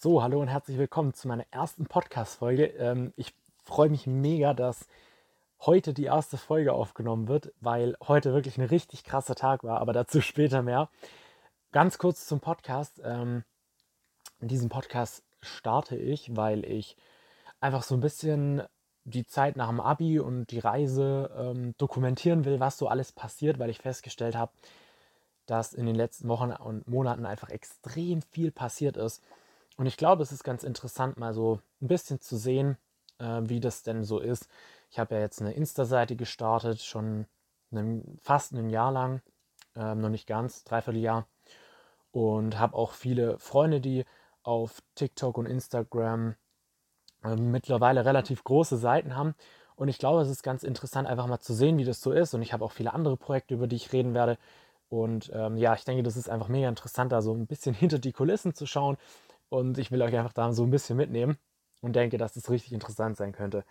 So, 0.00 0.22
hallo 0.22 0.40
und 0.40 0.46
herzlich 0.46 0.78
willkommen 0.78 1.12
zu 1.12 1.26
meiner 1.26 1.44
ersten 1.50 1.86
Podcast-Folge. 1.86 2.66
Ähm, 2.66 3.12
ich 3.16 3.34
freue 3.64 3.88
mich 3.88 4.06
mega, 4.06 4.54
dass 4.54 4.86
heute 5.62 5.92
die 5.92 6.04
erste 6.04 6.36
Folge 6.36 6.72
aufgenommen 6.72 7.26
wird, 7.26 7.52
weil 7.60 7.96
heute 8.06 8.32
wirklich 8.32 8.58
ein 8.58 8.64
richtig 8.64 9.02
krasser 9.02 9.34
Tag 9.34 9.64
war, 9.64 9.80
aber 9.80 9.92
dazu 9.92 10.20
später 10.22 10.62
mehr. 10.62 10.88
Ganz 11.72 11.98
kurz 11.98 12.26
zum 12.28 12.38
Podcast. 12.38 13.02
Ähm, 13.04 13.42
diesen 14.38 14.68
Podcast 14.68 15.24
starte 15.40 15.96
ich, 15.96 16.36
weil 16.36 16.64
ich 16.64 16.96
einfach 17.58 17.82
so 17.82 17.96
ein 17.96 18.00
bisschen 18.00 18.62
die 19.02 19.26
Zeit 19.26 19.56
nach 19.56 19.68
dem 19.68 19.80
Abi 19.80 20.20
und 20.20 20.52
die 20.52 20.60
Reise 20.60 21.28
ähm, 21.36 21.74
dokumentieren 21.76 22.44
will, 22.44 22.60
was 22.60 22.78
so 22.78 22.86
alles 22.86 23.10
passiert, 23.10 23.58
weil 23.58 23.70
ich 23.70 23.78
festgestellt 23.78 24.36
habe, 24.36 24.52
dass 25.46 25.72
in 25.72 25.86
den 25.86 25.96
letzten 25.96 26.28
Wochen 26.28 26.52
und 26.52 26.86
Monaten 26.86 27.26
einfach 27.26 27.50
extrem 27.50 28.22
viel 28.22 28.52
passiert 28.52 28.96
ist. 28.96 29.24
Und 29.78 29.86
ich 29.86 29.96
glaube, 29.96 30.24
es 30.24 30.32
ist 30.32 30.42
ganz 30.42 30.64
interessant, 30.64 31.18
mal 31.18 31.32
so 31.32 31.60
ein 31.80 31.86
bisschen 31.86 32.20
zu 32.20 32.36
sehen, 32.36 32.76
äh, 33.18 33.40
wie 33.44 33.60
das 33.60 33.84
denn 33.84 34.02
so 34.02 34.18
ist. 34.18 34.48
Ich 34.90 34.98
habe 34.98 35.14
ja 35.14 35.20
jetzt 35.20 35.40
eine 35.40 35.52
Insta-Seite 35.52 36.16
gestartet, 36.16 36.82
schon 36.82 37.26
einen, 37.70 38.18
fast 38.20 38.52
ein 38.52 38.70
Jahr 38.70 38.90
lang, 38.90 39.22
äh, 39.76 39.94
noch 39.94 40.08
nicht 40.08 40.26
ganz, 40.26 40.64
dreiviertel 40.64 41.00
Jahr. 41.00 41.26
Und 42.10 42.58
habe 42.58 42.74
auch 42.74 42.92
viele 42.92 43.38
Freunde, 43.38 43.80
die 43.80 44.04
auf 44.42 44.82
TikTok 44.96 45.38
und 45.38 45.46
Instagram 45.46 46.34
äh, 47.22 47.36
mittlerweile 47.36 48.04
relativ 48.04 48.42
große 48.42 48.78
Seiten 48.78 49.14
haben. 49.14 49.36
Und 49.76 49.86
ich 49.86 49.98
glaube, 49.98 50.22
es 50.22 50.28
ist 50.28 50.42
ganz 50.42 50.64
interessant, 50.64 51.06
einfach 51.06 51.28
mal 51.28 51.38
zu 51.38 51.54
sehen, 51.54 51.78
wie 51.78 51.84
das 51.84 52.00
so 52.00 52.10
ist. 52.10 52.34
Und 52.34 52.42
ich 52.42 52.52
habe 52.52 52.64
auch 52.64 52.72
viele 52.72 52.94
andere 52.94 53.16
Projekte, 53.16 53.54
über 53.54 53.68
die 53.68 53.76
ich 53.76 53.92
reden 53.92 54.12
werde. 54.12 54.38
Und 54.88 55.30
ähm, 55.32 55.56
ja, 55.56 55.74
ich 55.74 55.84
denke, 55.84 56.02
das 56.02 56.16
ist 56.16 56.28
einfach 56.28 56.48
mega 56.48 56.68
interessant, 56.68 57.12
da 57.12 57.22
so 57.22 57.32
ein 57.32 57.46
bisschen 57.46 57.74
hinter 57.76 58.00
die 58.00 58.12
Kulissen 58.12 58.54
zu 58.54 58.66
schauen. 58.66 58.96
Und 59.48 59.78
ich 59.78 59.90
will 59.90 60.02
euch 60.02 60.16
einfach 60.16 60.32
da 60.32 60.52
so 60.52 60.64
ein 60.64 60.70
bisschen 60.70 60.96
mitnehmen 60.96 61.38
und 61.80 61.94
denke, 61.94 62.18
dass 62.18 62.34
das 62.34 62.50
richtig 62.50 62.72
interessant 62.72 63.16
sein 63.16 63.32
könnte. 63.32 63.64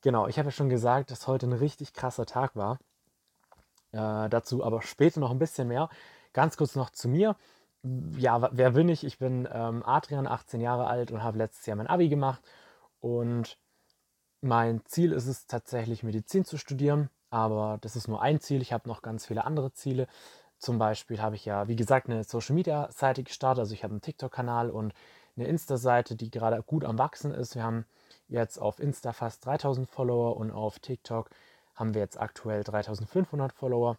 Genau, 0.00 0.26
ich 0.26 0.38
habe 0.38 0.48
ja 0.48 0.52
schon 0.52 0.68
gesagt, 0.68 1.10
dass 1.10 1.28
heute 1.28 1.46
ein 1.46 1.52
richtig 1.52 1.92
krasser 1.92 2.26
Tag 2.26 2.56
war. 2.56 2.78
Äh, 3.92 4.28
dazu 4.28 4.64
aber 4.64 4.82
später 4.82 5.20
noch 5.20 5.30
ein 5.30 5.38
bisschen 5.38 5.68
mehr. 5.68 5.88
Ganz 6.32 6.56
kurz 6.56 6.74
noch 6.74 6.90
zu 6.90 7.08
mir. 7.08 7.36
Ja, 8.16 8.48
wer 8.52 8.70
bin 8.72 8.88
ich? 8.88 9.04
Ich 9.04 9.18
bin 9.18 9.48
ähm, 9.52 9.82
Adrian, 9.84 10.26
18 10.26 10.60
Jahre 10.60 10.86
alt 10.86 11.12
und 11.12 11.22
habe 11.22 11.38
letztes 11.38 11.66
Jahr 11.66 11.76
mein 11.76 11.86
Abi 11.86 12.08
gemacht. 12.08 12.42
Und 13.00 13.58
mein 14.40 14.84
Ziel 14.86 15.12
ist 15.12 15.26
es 15.26 15.46
tatsächlich, 15.46 16.02
Medizin 16.02 16.44
zu 16.44 16.58
studieren. 16.58 17.10
Aber 17.30 17.78
das 17.80 17.96
ist 17.96 18.08
nur 18.08 18.22
ein 18.22 18.40
Ziel. 18.40 18.60
Ich 18.60 18.72
habe 18.72 18.88
noch 18.88 19.02
ganz 19.02 19.26
viele 19.26 19.44
andere 19.44 19.72
Ziele. 19.72 20.06
Zum 20.62 20.78
Beispiel 20.78 21.20
habe 21.20 21.34
ich 21.34 21.44
ja, 21.44 21.66
wie 21.66 21.74
gesagt, 21.74 22.08
eine 22.08 22.22
Social 22.22 22.54
Media 22.54 22.88
Seite 22.92 23.24
gestartet. 23.24 23.58
Also 23.58 23.74
ich 23.74 23.82
habe 23.82 23.94
einen 23.94 24.00
TikTok-Kanal 24.00 24.70
und 24.70 24.94
eine 25.36 25.48
Insta-Seite, 25.48 26.14
die 26.14 26.30
gerade 26.30 26.62
gut 26.62 26.84
am 26.84 26.98
Wachsen 26.98 27.32
ist. 27.32 27.56
Wir 27.56 27.64
haben 27.64 27.84
jetzt 28.28 28.58
auf 28.58 28.78
Insta 28.78 29.12
fast 29.12 29.44
3000 29.44 29.88
Follower 29.88 30.36
und 30.36 30.52
auf 30.52 30.78
TikTok 30.78 31.30
haben 31.74 31.94
wir 31.94 32.00
jetzt 32.00 32.20
aktuell 32.20 32.62
3500 32.62 33.52
Follower. 33.52 33.98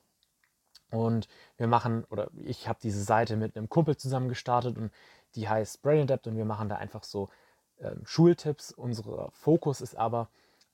Und 0.89 1.27
wir 1.57 1.67
machen, 1.67 2.05
oder 2.05 2.29
ich 2.33 2.69
habe 2.69 2.79
diese 2.81 3.03
Seite 3.03 3.35
mit 3.35 3.57
einem 3.57 3.67
Kumpel 3.67 3.97
zusammen 3.97 4.29
gestartet 4.29 4.77
und 4.77 4.89
die 5.35 5.49
heißt 5.49 5.81
Brain 5.81 6.03
Adapt 6.03 6.27
und 6.27 6.37
wir 6.37 6.45
machen 6.45 6.69
da 6.69 6.77
einfach 6.77 7.03
so 7.03 7.27
ähm, 7.81 8.03
Schultipps. 8.05 8.71
Unser 8.71 9.31
Fokus 9.33 9.81
ist 9.81 9.97
aber, 9.97 10.29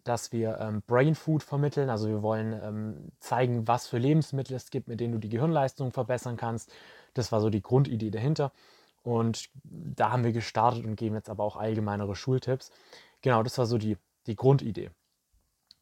dass 0.10 0.32
wir 0.32 0.58
ähm, 0.60 0.82
Brain 0.88 1.14
Food 1.14 1.44
vermitteln. 1.44 1.92
Also 1.92 2.08
wir 2.08 2.24
wollen 2.24 2.60
ähm, 2.64 3.12
zeigen, 3.20 3.68
was 3.68 3.88
für 3.88 4.00
Lebensmittel 4.00 4.56
es 4.56 4.72
gibt, 4.72 4.88
mit 4.88 5.00
denen 5.00 5.14
du 5.14 5.20
die 5.20 5.30
Gehirnleistung 5.30 5.92
verbessern 5.92 6.36
kannst. 6.36 6.74
Das 7.14 7.32
war 7.32 7.42
so 7.42 7.52
die 7.52 7.62
Grundidee 7.62 8.10
dahinter. 8.10 8.52
Und 9.04 9.50
da 9.64 10.12
haben 10.12 10.24
wir 10.24 10.32
gestartet 10.32 10.84
und 10.84 10.96
geben 10.96 11.14
jetzt 11.14 11.30
aber 11.30 11.44
auch 11.44 11.58
allgemeinere 11.58 12.16
Schultipps. 12.16 12.72
Genau, 13.22 13.44
das 13.44 13.60
war 13.60 13.68
so 13.68 13.78
die, 13.78 13.98
die 14.26 14.36
Grundidee. 14.36 14.90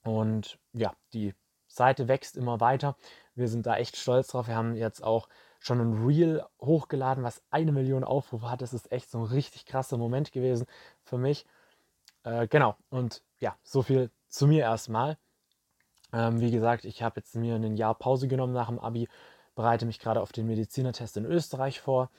Und 0.04 0.60
ja, 0.74 0.94
die 1.14 1.34
Seite 1.68 2.10
wächst 2.10 2.36
immer 2.36 2.60
weiter. 2.60 2.98
Wir 3.34 3.48
sind 3.48 3.66
da 3.66 3.78
echt 3.78 3.96
stolz 3.96 4.28
drauf. 4.28 4.48
Wir 4.48 4.56
haben 4.56 4.76
jetzt 4.76 5.02
auch 5.02 5.30
schon 5.60 5.80
ein 5.80 6.06
Reel 6.06 6.44
hochgeladen, 6.60 7.24
was 7.24 7.42
eine 7.50 7.72
Million 7.72 8.04
Aufrufe 8.04 8.52
hat. 8.52 8.62
Das 8.62 8.74
ist 8.74 8.92
echt 8.92 9.10
so 9.10 9.20
ein 9.20 9.26
richtig 9.26 9.66
krasser 9.66 9.98
Moment 9.98 10.34
gewesen 10.34 10.66
für 11.04 11.18
mich. 11.18 11.46
Äh, 12.24 12.48
genau, 12.50 12.76
und 12.90 13.24
ja, 13.40 13.56
so 13.64 13.82
viel 13.82 14.12
zu 14.30 14.48
mir 14.48 14.62
erstmal. 14.62 15.18
Ähm, 16.14 16.40
wie 16.40 16.52
gesagt, 16.52 16.86
ich 16.86 17.04
habe 17.04 17.20
jetzt 17.20 17.36
mir 17.36 17.56
ein 17.56 17.76
Jahr 17.76 17.96
Pause 17.96 18.28
genommen 18.28 18.54
nach 18.54 18.68
dem 18.68 18.80
Abi, 18.80 19.08
bereite 19.56 19.86
mich 19.86 20.00
gerade 20.00 20.22
auf 20.22 20.32
den 20.32 20.48
Medizinertest 20.48 21.18
in 21.18 21.26
Österreich 21.26 21.82
vor 21.82 22.10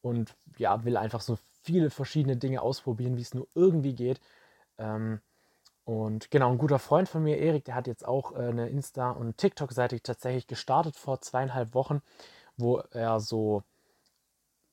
und 0.00 0.34
ja, 0.56 0.84
will 0.84 0.96
einfach 0.96 1.20
so 1.20 1.38
viele 1.62 1.90
verschiedene 1.90 2.36
Dinge 2.36 2.62
ausprobieren, 2.62 3.16
wie 3.16 3.22
es 3.22 3.34
nur 3.34 3.48
irgendwie 3.54 3.94
geht. 3.94 4.20
Ähm, 4.78 5.20
und 5.84 6.30
genau, 6.30 6.50
ein 6.50 6.58
guter 6.58 6.78
Freund 6.78 7.08
von 7.08 7.22
mir, 7.22 7.38
Erik, 7.38 7.64
der 7.64 7.74
hat 7.74 7.86
jetzt 7.86 8.06
auch 8.06 8.32
äh, 8.32 8.48
eine 8.48 8.68
Insta- 8.68 9.10
und 9.10 9.38
TikTok-Seite 9.38 10.00
tatsächlich 10.02 10.46
gestartet 10.46 10.96
vor 10.96 11.20
zweieinhalb 11.20 11.74
Wochen, 11.74 12.02
wo 12.56 12.78
er 12.90 13.20
so, 13.20 13.62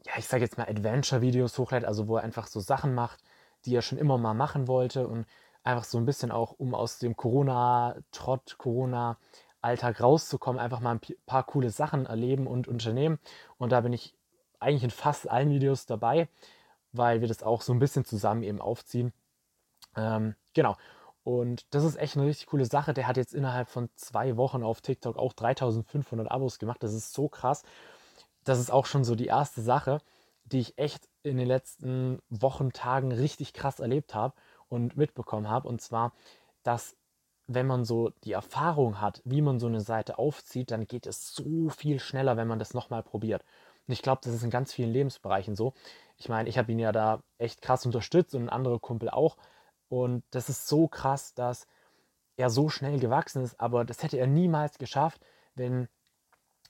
ja, 0.06 0.14
ich 0.18 0.28
sage 0.28 0.44
jetzt 0.44 0.58
mal 0.58 0.68
Adventure-Videos 0.68 1.58
hochlädt, 1.58 1.85
also 1.85 2.08
wo 2.08 2.18
er 2.18 2.24
einfach 2.24 2.47
so 2.47 2.59
Sachen 2.59 2.94
macht, 2.94 3.24
die 3.66 3.75
er 3.75 3.81
schon 3.81 3.97
immer 3.97 4.18
mal 4.18 4.34
machen 4.34 4.68
wollte 4.68 5.08
und 5.08 5.25
einfach 5.66 5.84
so 5.84 5.98
ein 5.98 6.06
bisschen 6.06 6.31
auch, 6.31 6.53
um 6.53 6.74
aus 6.76 7.00
dem 7.00 7.18
Corona-Trott, 7.18 8.58
Corona-Alltag 8.58 10.00
rauszukommen, 10.00 10.62
einfach 10.62 10.80
mal 10.80 10.92
ein 10.92 11.02
paar 11.26 11.44
coole 11.44 11.72
Sachen 11.72 12.06
erleben 12.06 12.48
und 12.48 12.68
unternehmen. 12.68 13.20
Und 13.58 13.72
da 13.72 13.81
bin 13.81 13.92
ich 13.92 14.16
eigentlich 14.59 14.84
in 14.84 14.92
fast 14.92 15.30
allen 15.30 15.50
Videos 15.50 15.88
dabei, 15.88 16.30
weil 16.92 17.20
wir 17.22 17.28
das 17.28 17.44
auch 17.44 17.62
so 17.62 17.74
ein 17.74 17.80
bisschen 17.80 18.06
zusammen 18.06 18.44
eben 18.44 18.62
aufziehen. 18.62 19.12
Ähm, 19.96 20.36
genau. 20.53 20.78
Und 21.24 21.74
das 21.74 21.84
ist 21.84 21.97
echt 21.97 22.16
eine 22.16 22.28
richtig 22.28 22.46
coole 22.46 22.66
Sache. 22.66 22.94
Der 22.94 23.08
hat 23.08 23.18
jetzt 23.18 23.34
innerhalb 23.34 23.68
von 23.68 23.90
zwei 23.96 24.38
Wochen 24.38 24.62
auf 24.62 24.82
TikTok 24.82 25.18
auch 25.18 25.34
3500 25.34 26.30
Abos 26.30 26.59
gemacht. 26.59 26.84
Das 26.84 26.94
ist 26.94 27.12
so 27.14 27.28
krass. 27.28 27.64
Das 28.44 28.59
ist 28.59 28.72
auch 28.72 28.86
schon 28.86 29.03
so 29.03 29.16
die 29.16 29.26
erste 29.26 29.62
Sache, 29.62 29.97
die 30.44 30.59
ich 30.59 30.78
echt 30.78 31.09
in 31.24 31.38
den 31.38 31.47
letzten 31.47 32.20
Wochen, 32.30 32.72
Tagen 32.72 33.12
richtig 33.12 33.53
krass 33.53 33.80
erlebt 33.80 34.14
habe 34.14 34.36
und 34.70 34.98
mitbekommen 34.98 35.50
habe. 35.50 35.68
Und 35.68 35.81
zwar, 35.81 36.14
dass 36.64 36.96
wenn 37.48 37.68
man 37.68 37.86
so 37.86 38.12
die 38.24 38.31
Erfahrung 38.31 39.02
hat, 39.02 39.22
wie 39.24 39.42
man 39.42 39.59
so 39.59 39.68
eine 39.68 39.81
Seite 39.81 40.18
aufzieht, 40.18 40.72
dann 40.72 40.88
geht 40.88 41.06
es 41.06 41.34
so 41.34 41.70
viel 41.70 42.00
schneller, 42.00 42.38
wenn 42.38 42.48
man 42.48 42.59
das 42.59 42.74
nochmal 42.74 43.03
probiert. 43.03 43.44
Und 43.88 43.94
ich 43.94 44.02
glaube, 44.02 44.22
das 44.24 44.34
ist 44.34 44.44
in 44.44 44.50
ganz 44.50 44.74
vielen 44.74 44.92
Lebensbereichen 44.92 45.56
so. 45.56 45.74
Ich 46.18 46.28
meine, 46.28 46.50
ich 46.50 46.58
habe 46.58 46.72
ihn 46.72 46.80
ja 46.80 46.92
da 46.92 47.22
echt 47.38 47.62
krass 47.62 47.86
unterstützt 47.86 48.34
und 48.34 48.44
ein 48.44 48.50
anderer 48.50 48.80
Kumpel 48.80 49.09
auch. 49.09 49.38
Und 49.90 50.24
das 50.31 50.50
ist 50.50 50.68
so 50.68 50.88
krass, 50.88 51.36
dass 51.36 51.68
er 52.38 52.50
so 52.50 52.70
schnell 52.70 53.00
gewachsen 53.00 53.44
ist, 53.44 53.59
aber 53.59 53.86
das 53.86 54.03
hätte 54.03 54.18
er 54.18 54.28
niemals 54.28 54.78
geschafft, 54.78 55.22
wenn 55.53 55.88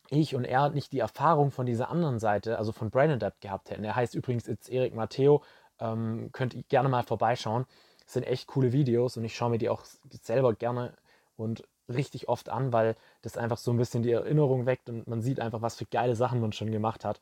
ich 0.09 0.35
und 0.35 0.45
er 0.45 0.69
nicht 0.69 0.91
die 0.91 0.99
Erfahrung 0.99 1.51
von 1.51 1.65
dieser 1.65 1.89
anderen 1.89 2.19
Seite, 2.19 2.59
also 2.59 2.71
von 2.71 2.91
Brain 2.91 3.11
Adapt 3.11 3.41
gehabt 3.41 3.71
hätten. 3.71 3.83
Er 3.83 3.95
heißt 3.95 4.13
übrigens 4.13 4.45
jetzt 4.45 4.69
Erik 4.69 4.93
Matteo, 4.93 5.41
ähm, 5.79 6.29
könnt 6.31 6.53
ihr 6.53 6.63
gerne 6.63 6.89
mal 6.89 7.03
vorbeischauen. 7.03 7.65
Das 8.03 8.13
sind 8.13 8.23
echt 8.23 8.47
coole 8.47 8.71
Videos 8.71 9.17
und 9.17 9.25
ich 9.25 9.35
schaue 9.35 9.49
mir 9.49 9.57
die 9.57 9.69
auch 9.69 9.83
selber 10.21 10.53
gerne 10.53 10.93
und 11.37 11.63
richtig 11.89 12.29
oft 12.29 12.49
an, 12.49 12.73
weil 12.73 12.95
das 13.21 13.37
einfach 13.37 13.57
so 13.57 13.71
ein 13.71 13.77
bisschen 13.77 14.03
die 14.03 14.11
Erinnerung 14.11 14.65
weckt 14.65 14.89
und 14.89 15.07
man 15.07 15.21
sieht 15.21 15.39
einfach, 15.39 15.61
was 15.61 15.75
für 15.75 15.85
geile 15.85 16.15
Sachen 16.15 16.39
man 16.39 16.51
schon 16.51 16.71
gemacht 16.71 17.05
hat. 17.05 17.19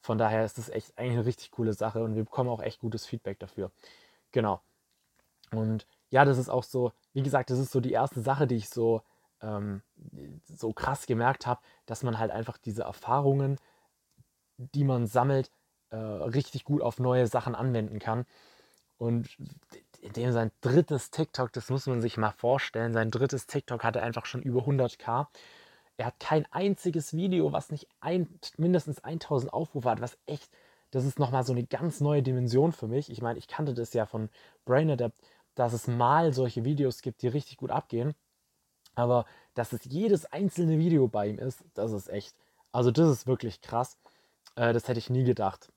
Von 0.00 0.18
daher 0.18 0.44
ist 0.44 0.58
das 0.58 0.68
echt 0.68 0.96
eigentlich 0.98 1.12
eine 1.14 1.26
richtig 1.26 1.50
coole 1.50 1.72
Sache 1.72 2.02
und 2.02 2.14
wir 2.14 2.24
bekommen 2.24 2.50
auch 2.50 2.60
echt 2.62 2.80
gutes 2.80 3.06
Feedback 3.06 3.38
dafür. 3.38 3.70
Genau. 4.32 4.60
Und 5.50 5.86
ja, 6.10 6.24
das 6.24 6.38
ist 6.38 6.48
auch 6.48 6.64
so, 6.64 6.92
wie 7.12 7.22
gesagt, 7.22 7.50
das 7.50 7.58
ist 7.58 7.72
so 7.72 7.80
die 7.80 7.92
erste 7.92 8.20
Sache, 8.20 8.46
die 8.46 8.56
ich 8.56 8.68
so, 8.68 9.02
ähm, 9.40 9.82
so 10.44 10.72
krass 10.72 11.06
gemerkt 11.06 11.46
habe, 11.46 11.60
dass 11.86 12.02
man 12.02 12.18
halt 12.18 12.30
einfach 12.30 12.58
diese 12.58 12.82
Erfahrungen, 12.82 13.58
die 14.58 14.84
man 14.84 15.06
sammelt, 15.06 15.50
äh, 15.94 16.24
richtig 16.24 16.64
gut 16.64 16.82
auf 16.82 16.98
neue 16.98 17.26
Sachen 17.26 17.54
anwenden 17.54 17.98
kann. 17.98 18.26
Und 18.98 19.28
dem 20.16 20.32
sein 20.32 20.50
drittes 20.60 21.10
TikTok, 21.10 21.52
das 21.52 21.70
muss 21.70 21.86
man 21.86 22.02
sich 22.02 22.16
mal 22.16 22.32
vorstellen, 22.32 22.92
sein 22.92 23.10
drittes 23.10 23.46
TikTok 23.46 23.84
hatte 23.84 24.02
einfach 24.02 24.26
schon 24.26 24.42
über 24.42 24.62
100k. 24.62 25.26
Er 25.96 26.06
hat 26.06 26.18
kein 26.20 26.46
einziges 26.50 27.14
Video, 27.14 27.52
was 27.52 27.70
nicht 27.70 27.86
ein, 28.00 28.28
mindestens 28.56 29.02
1000 29.04 29.52
Aufrufe 29.52 29.88
hat, 29.88 30.00
was 30.00 30.18
echt, 30.26 30.50
das 30.90 31.04
ist 31.04 31.18
nochmal 31.18 31.44
so 31.44 31.52
eine 31.52 31.64
ganz 31.64 32.00
neue 32.00 32.22
Dimension 32.22 32.72
für 32.72 32.88
mich. 32.88 33.10
Ich 33.10 33.22
meine, 33.22 33.38
ich 33.38 33.46
kannte 33.46 33.74
das 33.74 33.92
ja 33.92 34.06
von 34.06 34.28
Brain 34.64 34.90
Adapt, 34.90 35.16
dass 35.54 35.72
es 35.72 35.86
mal 35.86 36.32
solche 36.32 36.64
Videos 36.64 37.02
gibt, 37.02 37.22
die 37.22 37.28
richtig 37.28 37.58
gut 37.58 37.70
abgehen. 37.70 38.14
Aber 38.96 39.26
dass 39.54 39.72
es 39.72 39.80
jedes 39.84 40.26
einzelne 40.26 40.78
Video 40.78 41.08
bei 41.08 41.28
ihm 41.28 41.38
ist, 41.38 41.64
das 41.74 41.92
ist 41.92 42.08
echt, 42.08 42.34
also 42.72 42.90
das 42.90 43.10
ist 43.10 43.26
wirklich 43.26 43.60
krass. 43.60 43.96
Äh, 44.56 44.72
das 44.72 44.88
hätte 44.88 44.98
ich 44.98 45.10
nie 45.10 45.24
gedacht. 45.24 45.70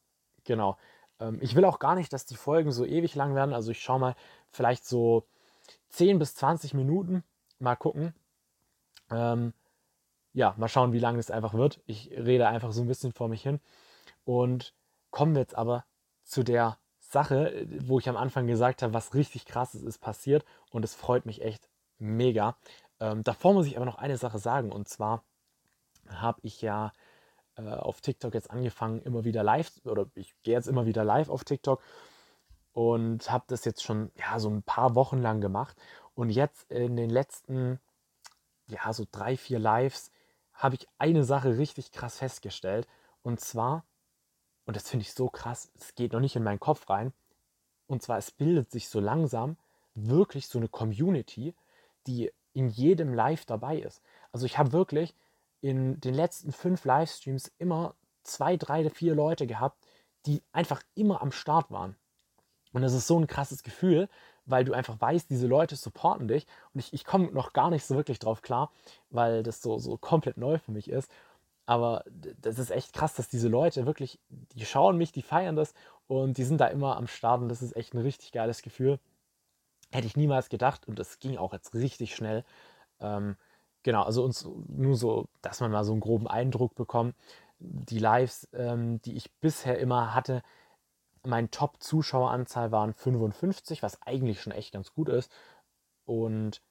Genau. 0.47 0.77
Ähm, 1.19 1.37
ich 1.41 1.55
will 1.55 1.65
auch 1.65 1.77
gar 1.77 1.93
nicht, 1.93 2.11
dass 2.13 2.25
die 2.25 2.37
Folgen 2.37 2.71
so 2.71 2.85
ewig 2.85 3.13
lang 3.13 3.35
werden. 3.35 3.53
Also 3.53 3.69
ich 3.71 3.81
schaue 3.83 3.99
mal 3.99 4.15
vielleicht 4.49 4.85
so 4.85 5.27
10 5.89 6.17
bis 6.17 6.33
20 6.35 6.73
Minuten. 6.73 7.23
Mal 7.59 7.75
gucken. 7.75 8.13
Ähm, 9.11 9.53
ja, 10.33 10.55
mal 10.57 10.69
schauen, 10.69 10.93
wie 10.93 10.99
lange 10.99 11.19
es 11.19 11.29
einfach 11.29 11.53
wird. 11.53 11.81
Ich 11.85 12.11
rede 12.11 12.47
einfach 12.47 12.71
so 12.71 12.81
ein 12.81 12.87
bisschen 12.87 13.11
vor 13.11 13.27
mich 13.27 13.43
hin. 13.43 13.59
Und 14.23 14.73
kommen 15.11 15.35
wir 15.35 15.41
jetzt 15.41 15.55
aber 15.55 15.85
zu 16.23 16.43
der 16.43 16.77
Sache, 16.99 17.67
wo 17.81 17.99
ich 17.99 18.09
am 18.09 18.17
Anfang 18.17 18.47
gesagt 18.47 18.81
habe, 18.81 18.93
was 18.93 19.13
richtig 19.13 19.45
krasses 19.45 19.83
ist 19.83 19.99
passiert 19.99 20.45
und 20.71 20.83
es 20.83 20.95
freut 20.95 21.25
mich 21.25 21.41
echt 21.41 21.69
mega. 21.99 22.57
Ähm, 22.99 23.23
davor 23.23 23.53
muss 23.53 23.67
ich 23.67 23.77
aber 23.77 23.85
noch 23.85 23.97
eine 23.97 24.17
Sache 24.17 24.39
sagen 24.39 24.71
und 24.71 24.87
zwar 24.87 25.23
habe 26.09 26.39
ich 26.43 26.61
ja 26.61 26.91
äh, 27.57 27.69
auf 27.69 28.01
TikTok 28.01 28.33
jetzt 28.33 28.51
angefangen, 28.51 29.01
immer 29.01 29.23
wieder 29.23 29.43
live 29.43 29.71
oder 29.85 30.07
ich 30.15 30.33
gehe 30.43 30.53
jetzt 30.53 30.67
immer 30.67 30.85
wieder 30.85 31.03
live 31.03 31.29
auf 31.29 31.43
TikTok 31.43 31.81
und 32.73 33.31
habe 33.31 33.45
das 33.47 33.65
jetzt 33.65 33.83
schon 33.83 34.11
ja 34.15 34.39
so 34.39 34.49
ein 34.49 34.63
paar 34.63 34.95
Wochen 34.95 35.21
lang 35.21 35.41
gemacht 35.41 35.75
und 36.15 36.29
jetzt 36.29 36.71
in 36.71 36.95
den 36.95 37.09
letzten 37.09 37.79
ja 38.67 38.93
so 38.93 39.05
drei 39.11 39.37
vier 39.37 39.59
Lives 39.59 40.11
habe 40.53 40.75
ich 40.75 40.87
eine 40.97 41.23
Sache 41.23 41.57
richtig 41.57 41.91
krass 41.91 42.17
festgestellt 42.19 42.87
und 43.23 43.39
zwar 43.39 43.83
und 44.65 44.75
das 44.75 44.89
finde 44.89 45.03
ich 45.03 45.13
so 45.13 45.29
krass, 45.29 45.71
es 45.75 45.95
geht 45.95 46.13
noch 46.13 46.19
nicht 46.19 46.35
in 46.35 46.43
meinen 46.43 46.59
Kopf 46.59 46.89
rein 46.89 47.13
und 47.87 48.03
zwar 48.03 48.17
es 48.17 48.31
bildet 48.31 48.71
sich 48.71 48.89
so 48.89 48.99
langsam 48.99 49.57
wirklich 49.95 50.47
so 50.47 50.59
eine 50.59 50.67
Community, 50.67 51.55
die 52.05 52.31
in 52.53 52.69
jedem 52.69 53.13
Live 53.13 53.45
dabei 53.45 53.77
ist. 53.77 54.01
Also 54.31 54.45
ich 54.45 54.57
habe 54.57 54.71
wirklich 54.71 55.13
in 55.61 55.99
den 56.01 56.13
letzten 56.13 56.51
fünf 56.51 56.85
Livestreams 56.85 57.51
immer 57.57 57.95
zwei, 58.23 58.57
drei, 58.57 58.89
vier 58.89 59.15
Leute 59.15 59.47
gehabt, 59.47 59.77
die 60.25 60.43
einfach 60.51 60.81
immer 60.95 61.21
am 61.21 61.31
Start 61.31 61.71
waren. 61.71 61.95
Und 62.73 62.81
das 62.81 62.93
ist 62.93 63.07
so 63.07 63.19
ein 63.19 63.27
krasses 63.27 63.63
Gefühl, 63.63 64.09
weil 64.45 64.65
du 64.65 64.73
einfach 64.73 64.99
weißt, 64.99 65.29
diese 65.29 65.47
Leute 65.47 65.75
supporten 65.75 66.27
dich. 66.27 66.45
Und 66.73 66.79
ich, 66.79 66.93
ich 66.93 67.05
komme 67.05 67.31
noch 67.31 67.53
gar 67.53 67.69
nicht 67.69 67.85
so 67.85 67.95
wirklich 67.95 68.19
drauf 68.19 68.41
klar, 68.41 68.71
weil 69.09 69.43
das 69.43 69.61
so, 69.61 69.79
so 69.79 69.97
komplett 69.97 70.37
neu 70.37 70.59
für 70.59 70.71
mich 70.71 70.89
ist. 70.89 71.11
Aber 71.65 72.03
das 72.41 72.59
ist 72.59 72.71
echt 72.71 72.93
krass, 72.93 73.13
dass 73.15 73.27
diese 73.27 73.49
Leute 73.49 73.85
wirklich, 73.85 74.19
die 74.29 74.65
schauen 74.65 74.97
mich, 74.97 75.11
die 75.11 75.21
feiern 75.21 75.57
das 75.57 75.73
und 76.07 76.37
die 76.37 76.45
sind 76.45 76.61
da 76.61 76.67
immer 76.67 76.95
am 76.95 77.07
Start. 77.07 77.41
Und 77.41 77.49
das 77.49 77.61
ist 77.61 77.75
echt 77.75 77.93
ein 77.93 78.01
richtig 78.01 78.31
geiles 78.31 78.61
Gefühl. 78.61 78.99
Hätte 79.91 80.07
ich 80.07 80.15
niemals 80.15 80.49
gedacht 80.49 80.87
und 80.87 80.97
das 80.97 81.19
ging 81.19 81.37
auch 81.37 81.53
jetzt 81.53 81.73
richtig 81.73 82.15
schnell. 82.15 82.45
Ähm, 82.99 83.35
genau, 83.87 84.03
also 84.03 84.25
uns 84.25 84.45
nur 84.67 84.97
so, 84.97 85.29
dass 85.41 85.61
man 85.61 85.71
mal 85.71 85.85
so 85.85 85.93
einen 85.93 86.01
groben 86.01 86.27
Eindruck 86.27 86.75
bekommt. 86.75 87.15
Die 87.59 87.99
Lives, 87.99 88.45
ähm, 88.51 89.01
die 89.03 89.15
ich 89.15 89.31
bisher 89.39 89.79
immer 89.79 90.13
hatte, 90.13 90.43
mein 91.23 91.51
Top-Zuschaueranzahl 91.51 92.73
waren 92.73 92.93
55, 92.93 93.81
was 93.83 94.01
eigentlich 94.01 94.41
schon 94.41 94.51
echt 94.51 94.73
ganz 94.73 94.93
gut 94.93 95.07
ist. 95.07 95.31
Und 96.03 96.61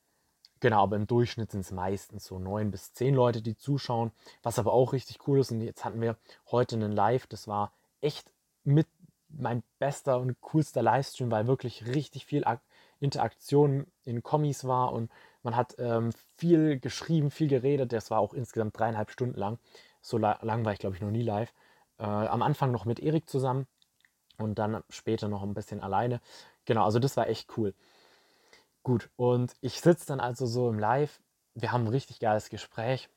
genau, 0.60 0.82
aber 0.82 0.96
im 0.96 1.06
Durchschnitt 1.06 1.52
sind 1.52 1.60
es 1.60 1.70
meistens 1.70 2.26
so 2.26 2.38
9 2.38 2.70
bis 2.70 2.92
10 2.92 3.14
Leute, 3.14 3.40
die 3.40 3.56
zuschauen, 3.56 4.12
was 4.42 4.58
aber 4.58 4.74
auch 4.74 4.92
richtig 4.92 5.26
cool 5.26 5.40
ist. 5.40 5.50
Und 5.50 5.62
jetzt 5.62 5.86
hatten 5.86 6.02
wir 6.02 6.18
heute 6.50 6.76
einen 6.76 6.92
Live, 6.92 7.26
das 7.28 7.48
war 7.48 7.72
echt 8.02 8.30
mit 8.62 8.88
mein 9.30 9.62
bester 9.78 10.18
und 10.18 10.38
coolster 10.42 10.82
Livestream, 10.82 11.30
weil 11.30 11.46
wirklich 11.46 11.86
richtig 11.86 12.26
viel 12.26 12.44
Interaktion 13.00 13.86
in 14.04 14.22
Kommis 14.22 14.66
war 14.66 14.92
und 14.92 15.10
man 15.46 15.54
hat 15.54 15.76
ähm, 15.78 16.10
viel 16.36 16.80
geschrieben, 16.80 17.30
viel 17.30 17.46
geredet. 17.46 17.92
Das 17.92 18.10
war 18.10 18.18
auch 18.18 18.34
insgesamt 18.34 18.76
dreieinhalb 18.76 19.12
Stunden 19.12 19.38
lang. 19.38 19.60
So 20.02 20.18
la 20.18 20.40
lang 20.42 20.64
war 20.64 20.72
ich, 20.72 20.80
glaube 20.80 20.96
ich, 20.96 21.00
noch 21.00 21.12
nie 21.12 21.22
live. 21.22 21.54
Äh, 21.98 22.02
am 22.02 22.42
Anfang 22.42 22.72
noch 22.72 22.84
mit 22.84 22.98
Erik 22.98 23.30
zusammen 23.30 23.68
und 24.38 24.58
dann 24.58 24.82
später 24.90 25.28
noch 25.28 25.44
ein 25.44 25.54
bisschen 25.54 25.80
alleine. 25.80 26.20
Genau, 26.64 26.84
also 26.84 26.98
das 26.98 27.16
war 27.16 27.28
echt 27.28 27.56
cool. 27.56 27.74
Gut, 28.82 29.08
und 29.14 29.54
ich 29.60 29.80
sitze 29.80 30.08
dann 30.08 30.18
also 30.18 30.46
so 30.46 30.68
im 30.68 30.80
Live. 30.80 31.20
Wir 31.54 31.70
haben 31.70 31.84
ein 31.84 31.90
richtig 31.90 32.18
geiles 32.18 32.48
Gespräch. 32.48 33.08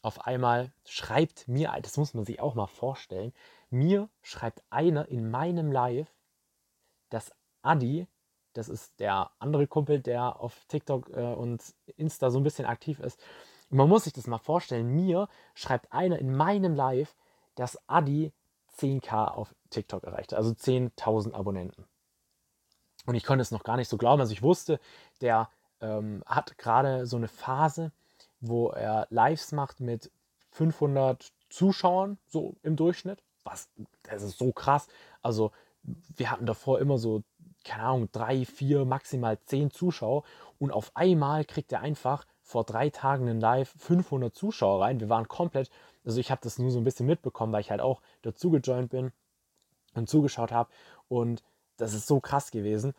Auf 0.00 0.26
einmal 0.26 0.72
schreibt 0.86 1.48
mir, 1.48 1.76
das 1.82 1.98
muss 1.98 2.14
man 2.14 2.24
sich 2.24 2.40
auch 2.40 2.54
mal 2.54 2.66
vorstellen, 2.66 3.34
mir 3.68 4.08
schreibt 4.22 4.62
einer 4.70 5.08
in 5.08 5.30
meinem 5.30 5.70
Live, 5.70 6.08
dass 7.10 7.30
Adi 7.60 8.06
das 8.58 8.68
ist 8.68 8.98
der 8.98 9.30
andere 9.38 9.68
Kumpel, 9.68 10.00
der 10.00 10.40
auf 10.40 10.64
TikTok 10.66 11.10
äh, 11.10 11.32
und 11.32 11.62
Insta 11.96 12.30
so 12.30 12.40
ein 12.40 12.42
bisschen 12.42 12.66
aktiv 12.66 12.98
ist. 12.98 13.20
Und 13.70 13.78
man 13.78 13.88
muss 13.88 14.04
sich 14.04 14.12
das 14.12 14.26
mal 14.26 14.38
vorstellen. 14.38 14.88
Mir 14.88 15.28
schreibt 15.54 15.92
einer 15.92 16.18
in 16.18 16.34
meinem 16.34 16.74
Live, 16.74 17.14
dass 17.54 17.78
Adi 17.88 18.32
10k 18.76 19.28
auf 19.28 19.54
TikTok 19.70 20.02
erreichte, 20.02 20.36
also 20.36 20.50
10.000 20.50 21.34
Abonnenten. 21.34 21.84
Und 23.06 23.14
ich 23.14 23.24
konnte 23.24 23.42
es 23.42 23.52
noch 23.52 23.62
gar 23.62 23.76
nicht 23.76 23.88
so 23.88 23.96
glauben. 23.96 24.20
Also 24.20 24.32
ich 24.32 24.42
wusste, 24.42 24.80
der 25.20 25.48
ähm, 25.80 26.24
hat 26.26 26.58
gerade 26.58 27.06
so 27.06 27.16
eine 27.16 27.28
Phase, 27.28 27.92
wo 28.40 28.70
er 28.70 29.06
Lives 29.10 29.52
macht 29.52 29.78
mit 29.78 30.10
500 30.50 31.32
Zuschauern, 31.48 32.18
so 32.26 32.56
im 32.62 32.74
Durchschnitt. 32.74 33.22
Was, 33.44 33.68
das 34.02 34.22
ist 34.22 34.38
so 34.38 34.52
krass. 34.52 34.88
Also 35.22 35.52
wir 35.82 36.30
hatten 36.30 36.44
davor 36.46 36.80
immer 36.80 36.98
so 36.98 37.22
keine 37.68 37.84
Ahnung, 37.84 38.08
drei, 38.12 38.44
vier, 38.44 38.84
maximal 38.84 39.38
zehn 39.44 39.70
Zuschauer 39.70 40.24
und 40.58 40.72
auf 40.72 40.90
einmal 40.94 41.44
kriegt 41.44 41.72
er 41.72 41.80
einfach 41.80 42.26
vor 42.42 42.64
drei 42.64 42.90
Tagen 42.90 43.28
in 43.28 43.40
Live 43.40 43.74
500 43.78 44.34
Zuschauer 44.34 44.82
rein. 44.82 45.00
Wir 45.00 45.08
waren 45.08 45.28
komplett, 45.28 45.70
also 46.04 46.18
ich 46.18 46.30
habe 46.30 46.40
das 46.42 46.58
nur 46.58 46.70
so 46.70 46.78
ein 46.78 46.84
bisschen 46.84 47.06
mitbekommen, 47.06 47.52
weil 47.52 47.60
ich 47.60 47.70
halt 47.70 47.80
auch 47.80 48.00
dazu 48.22 48.50
gejoint 48.50 48.90
bin 48.90 49.12
und 49.94 50.08
zugeschaut 50.08 50.50
habe 50.50 50.70
und 51.08 51.42
das 51.76 51.94
ist 51.94 52.06
so 52.06 52.20
krass 52.20 52.50
gewesen. 52.50 52.94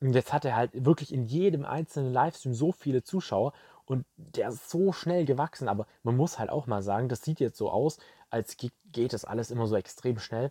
Und 0.00 0.14
jetzt 0.14 0.32
hat 0.32 0.44
er 0.44 0.56
halt 0.56 0.84
wirklich 0.84 1.12
in 1.12 1.26
jedem 1.26 1.64
einzelnen 1.64 2.12
Livestream 2.12 2.54
so 2.54 2.72
viele 2.72 3.04
Zuschauer 3.04 3.52
und 3.84 4.04
der 4.16 4.48
ist 4.48 4.68
so 4.68 4.92
schnell 4.92 5.24
gewachsen. 5.24 5.68
Aber 5.68 5.86
man 6.02 6.16
muss 6.16 6.38
halt 6.38 6.50
auch 6.50 6.66
mal 6.66 6.82
sagen, 6.82 7.08
das 7.08 7.22
sieht 7.22 7.38
jetzt 7.38 7.56
so 7.56 7.70
aus, 7.70 7.98
als 8.30 8.56
geht 8.56 9.12
das 9.12 9.24
alles 9.24 9.50
immer 9.50 9.66
so 9.68 9.76
extrem 9.76 10.18
schnell. 10.18 10.50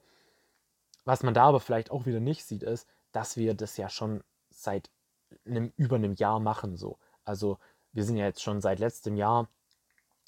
Was 1.03 1.23
man 1.23 1.33
da 1.33 1.45
aber 1.45 1.59
vielleicht 1.59 1.91
auch 1.91 2.05
wieder 2.05 2.19
nicht 2.19 2.45
sieht, 2.45 2.63
ist, 2.63 2.87
dass 3.11 3.37
wir 3.37 3.53
das 3.53 3.77
ja 3.77 3.89
schon 3.89 4.23
seit 4.49 4.89
einem, 5.45 5.73
über 5.77 5.95
einem 5.95 6.13
Jahr 6.13 6.39
machen. 6.39 6.77
So. 6.77 6.97
Also 7.25 7.57
wir 7.93 8.03
sind 8.03 8.17
ja 8.17 8.25
jetzt 8.25 8.41
schon 8.41 8.61
seit 8.61 8.79
letztem 8.79 9.15
Jahr 9.15 9.47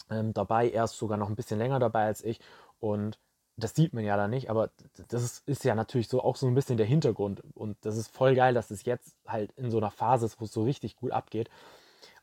ähm, 0.09 0.33
dabei, 0.33 0.69
er 0.69 0.85
ist 0.85 0.97
sogar 0.97 1.17
noch 1.17 1.29
ein 1.29 1.35
bisschen 1.35 1.59
länger 1.59 1.79
dabei 1.79 2.05
als 2.05 2.23
ich 2.23 2.39
und 2.79 3.19
das 3.55 3.75
sieht 3.75 3.93
man 3.93 4.03
ja 4.03 4.17
da 4.17 4.27
nicht, 4.27 4.49
aber 4.49 4.71
das 5.09 5.23
ist, 5.23 5.47
ist, 5.47 5.63
ja 5.63 5.75
natürlich 5.75 6.07
so 6.07 6.23
auch 6.23 6.35
so 6.35 6.47
ein 6.47 6.55
bisschen 6.55 6.77
der 6.77 6.87
Hintergrund 6.87 7.43
und 7.53 7.77
das 7.81 7.97
ist 7.97 8.07
voll 8.07 8.35
geil, 8.35 8.53
dass 8.53 8.71
es 8.71 8.83
jetzt 8.85 9.15
halt 9.27 9.51
in 9.53 9.69
so 9.69 9.77
einer 9.77 9.91
Phase 9.91 10.25
ist, 10.25 10.41
wo 10.41 10.45
es 10.45 10.51
so 10.51 10.63
richtig 10.63 10.95
gut 10.95 11.11
abgeht. 11.11 11.49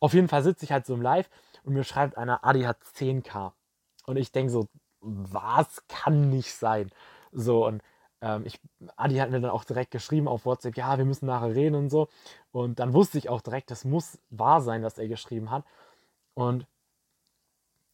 Auf 0.01 0.13
jeden 0.13 0.29
Fall 0.29 0.43
sitze 0.43 0.65
ich 0.65 0.73
halt 0.73 0.87
so 0.87 0.95
im 0.95 1.03
Live 1.03 1.31
und 1.63 1.75
mir 1.75 1.85
schreibt 1.85 2.19
einer, 2.19 2.45
Adi 2.45 2.63
hat 2.63 2.83
10k 2.83 3.53
und 4.07 4.17
ich 4.17 4.33
denke 4.33 4.51
so, 4.51 4.67
was 5.01 5.87
kann 5.89 6.31
nicht 6.31 6.53
sein? 6.53 6.91
So 7.33 7.67
und 7.67 7.83
ähm, 8.23 8.45
ich, 8.47 8.61
Adi 8.97 9.17
hat 9.17 9.31
mir 9.31 9.41
dann 9.41 9.51
auch 9.51 9.65
direkt 9.65 9.91
geschrieben 9.91 10.29
auf 10.29 10.45
WhatsApp, 10.45 10.77
ja, 10.77 10.99
wir 10.99 11.05
müssen 11.05 11.27
nachher 11.27 11.55
reden 11.55 11.75
und 11.75 11.91
so. 11.91 12.09
Und 12.53 12.79
dann 12.79 12.93
wusste 12.93 13.19
ich 13.19 13.29
auch 13.29 13.41
direkt, 13.41 13.71
das 13.71 13.85
muss 13.85 14.19
wahr 14.31 14.61
sein, 14.61 14.83
was 14.83 14.99
er 14.99 15.09
geschrieben 15.09 15.51
hat. 15.51 15.65
Und 16.35 16.67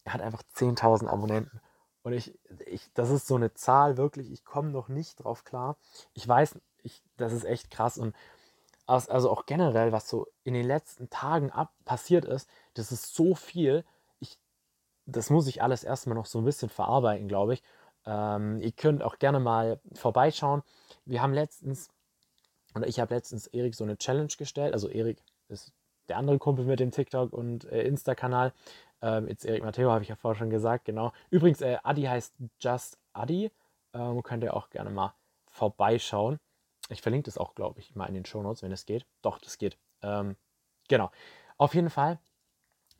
er 0.05 0.15
hat 0.15 0.21
einfach 0.23 0.43
10.000 0.55 1.09
Abonnenten. 1.09 1.61
Und 2.03 2.13
ich, 2.13 2.39
ich, 2.67 2.93
das 2.95 3.11
ist 3.11 3.27
so 3.27 3.35
eine 3.35 3.55
Zahl, 3.55 3.97
wirklich, 3.97 4.31
ich 4.31 4.45
komme 4.45 4.71
noch 4.71 4.89
nicht 4.89 5.17
drauf 5.25 5.45
klar. 5.45 5.77
Ich 6.15 6.27
weiß, 6.27 6.59
ich, 6.83 7.03
das 7.17 7.33
ist 7.33 7.45
echt 7.45 7.71
krass. 7.71 7.99
Und 7.99 8.15
also 8.87 9.31
auch 9.31 9.47
generell, 9.47 9.91
was 9.91 10.09
so 10.09 10.29
in 10.45 10.55
den 10.55 10.65
letzten 10.67 11.11
Tagen 11.11 11.51
ab 11.51 11.73
passiert 11.85 12.25
ist, 12.25 12.49
das 12.75 12.93
ist 12.93 13.15
so 13.15 13.35
viel. 13.35 13.85
Ich, 14.21 14.39
das 15.07 15.31
muss 15.31 15.49
ich 15.49 15.63
alles 15.63 15.83
erstmal 15.83 16.15
noch 16.15 16.27
so 16.27 16.39
ein 16.39 16.45
bisschen 16.45 16.69
verarbeiten, 16.69 17.27
glaube 17.27 17.55
ich. 17.55 17.63
Ähm, 18.07 18.61
ihr 18.61 18.73
könnt 18.73 19.03
auch 19.03 19.19
gerne 19.19 19.41
mal 19.41 19.81
vorbeischauen. 19.95 20.63
Wir 21.05 21.23
haben 21.23 21.35
letztens, 21.35 21.91
oder 22.75 22.87
ich 22.87 23.01
habe 23.01 23.15
letztens 23.15 23.47
Erik 23.49 23.75
so 23.75 23.85
eine 23.85 23.99
Challenge 23.99 24.33
gestellt. 24.39 24.73
Also 24.73 24.89
Erik 24.89 25.23
ist 25.49 25.73
der 26.09 26.19
andere 26.19 26.39
Kumpel 26.39 26.65
mit 26.65 26.81
dem 26.81 26.93
TikTok 26.93 27.33
und 27.33 27.65
äh, 27.65 27.83
Insta-Kanal. 27.83 28.53
Ähm, 29.03 29.29
jetzt 29.29 29.45
Erik 29.45 29.65
Matteo, 29.65 29.91
habe 29.91 30.03
ich 30.03 30.09
ja 30.09 30.17
vorher 30.17 30.39
schon 30.39 30.51
gesagt, 30.51 30.85
genau. 30.85 31.13
Übrigens, 31.31 31.61
äh, 31.61 31.79
Adi 31.83 32.03
heißt 32.03 32.35
Just 32.61 32.99
Adi. 33.13 33.51
Ähm, 33.93 34.23
könnt 34.23 34.45
ihr 34.45 34.55
auch 34.55 34.71
gerne 34.71 34.91
mal 34.91 35.15
vorbeischauen. 35.51 36.39
Ich 36.89 37.03
verlinke 37.03 37.25
das 37.25 37.39
auch, 37.39 37.55
glaube 37.55 37.81
ich, 37.81 37.95
mal 37.97 38.07
in 38.07 38.15
den 38.15 38.25
Show 38.25 38.43
Notes, 38.43 38.63
wenn 38.63 38.73
es 38.73 38.87
geht. 38.87 39.07
Doch, 39.23 39.39
das 39.39 39.59
geht. 39.59 39.77
Ähm, 40.03 40.37
genau. 40.89 41.11
Auf 41.57 41.75
jeden 41.75 41.91
Fall 41.91 42.19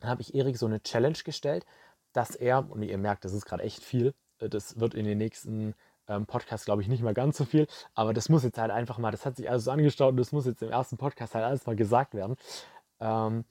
habe 0.03 0.21
ich 0.21 0.35
Erik 0.35 0.57
so 0.57 0.65
eine 0.65 0.81
Challenge 0.81 1.17
gestellt, 1.23 1.65
dass 2.13 2.35
er, 2.35 2.69
und 2.69 2.83
ihr 2.83 2.97
merkt, 2.97 3.25
das 3.25 3.33
ist 3.33 3.45
gerade 3.45 3.63
echt 3.63 3.83
viel, 3.83 4.13
das 4.39 4.79
wird 4.79 4.93
in 4.93 5.05
den 5.05 5.17
nächsten 5.17 5.73
ähm, 6.07 6.25
Podcasts, 6.25 6.65
glaube 6.65 6.81
ich, 6.81 6.87
nicht 6.87 7.03
mal 7.03 7.13
ganz 7.13 7.37
so 7.37 7.45
viel. 7.45 7.67
Aber 7.93 8.13
das 8.13 8.29
muss 8.29 8.43
jetzt 8.43 8.57
halt 8.57 8.71
einfach 8.71 8.97
mal, 8.97 9.11
das 9.11 9.25
hat 9.25 9.37
sich 9.37 9.49
alles 9.49 9.65
so 9.65 9.71
angestaut 9.71 10.11
und 10.11 10.17
das 10.17 10.31
muss 10.31 10.45
jetzt 10.45 10.61
im 10.61 10.71
ersten 10.71 10.97
Podcast 10.97 11.35
halt 11.35 11.45
alles 11.45 11.65
mal 11.65 11.75
gesagt 11.75 12.13
werden. 12.13 12.35
Ähm, 12.99 13.45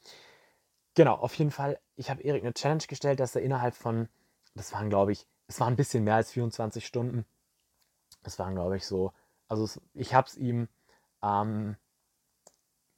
genau, 0.94 1.14
auf 1.14 1.34
jeden 1.34 1.50
Fall, 1.50 1.78
ich 1.96 2.10
habe 2.10 2.22
Erik 2.22 2.42
eine 2.42 2.54
Challenge 2.54 2.84
gestellt, 2.88 3.20
dass 3.20 3.34
er 3.34 3.42
innerhalb 3.42 3.74
von, 3.74 4.08
das 4.54 4.72
waren, 4.72 4.88
glaube 4.88 5.12
ich, 5.12 5.26
es 5.48 5.60
waren 5.60 5.74
ein 5.74 5.76
bisschen 5.76 6.04
mehr 6.04 6.16
als 6.16 6.32
24 6.32 6.84
Stunden. 6.84 7.24
Es 8.22 8.38
waren, 8.38 8.54
glaube 8.54 8.76
ich, 8.76 8.86
so, 8.86 9.12
also 9.48 9.64
es, 9.64 9.80
ich 9.94 10.14
habe 10.14 10.26
es 10.26 10.36
ihm 10.36 10.68
am 11.20 11.76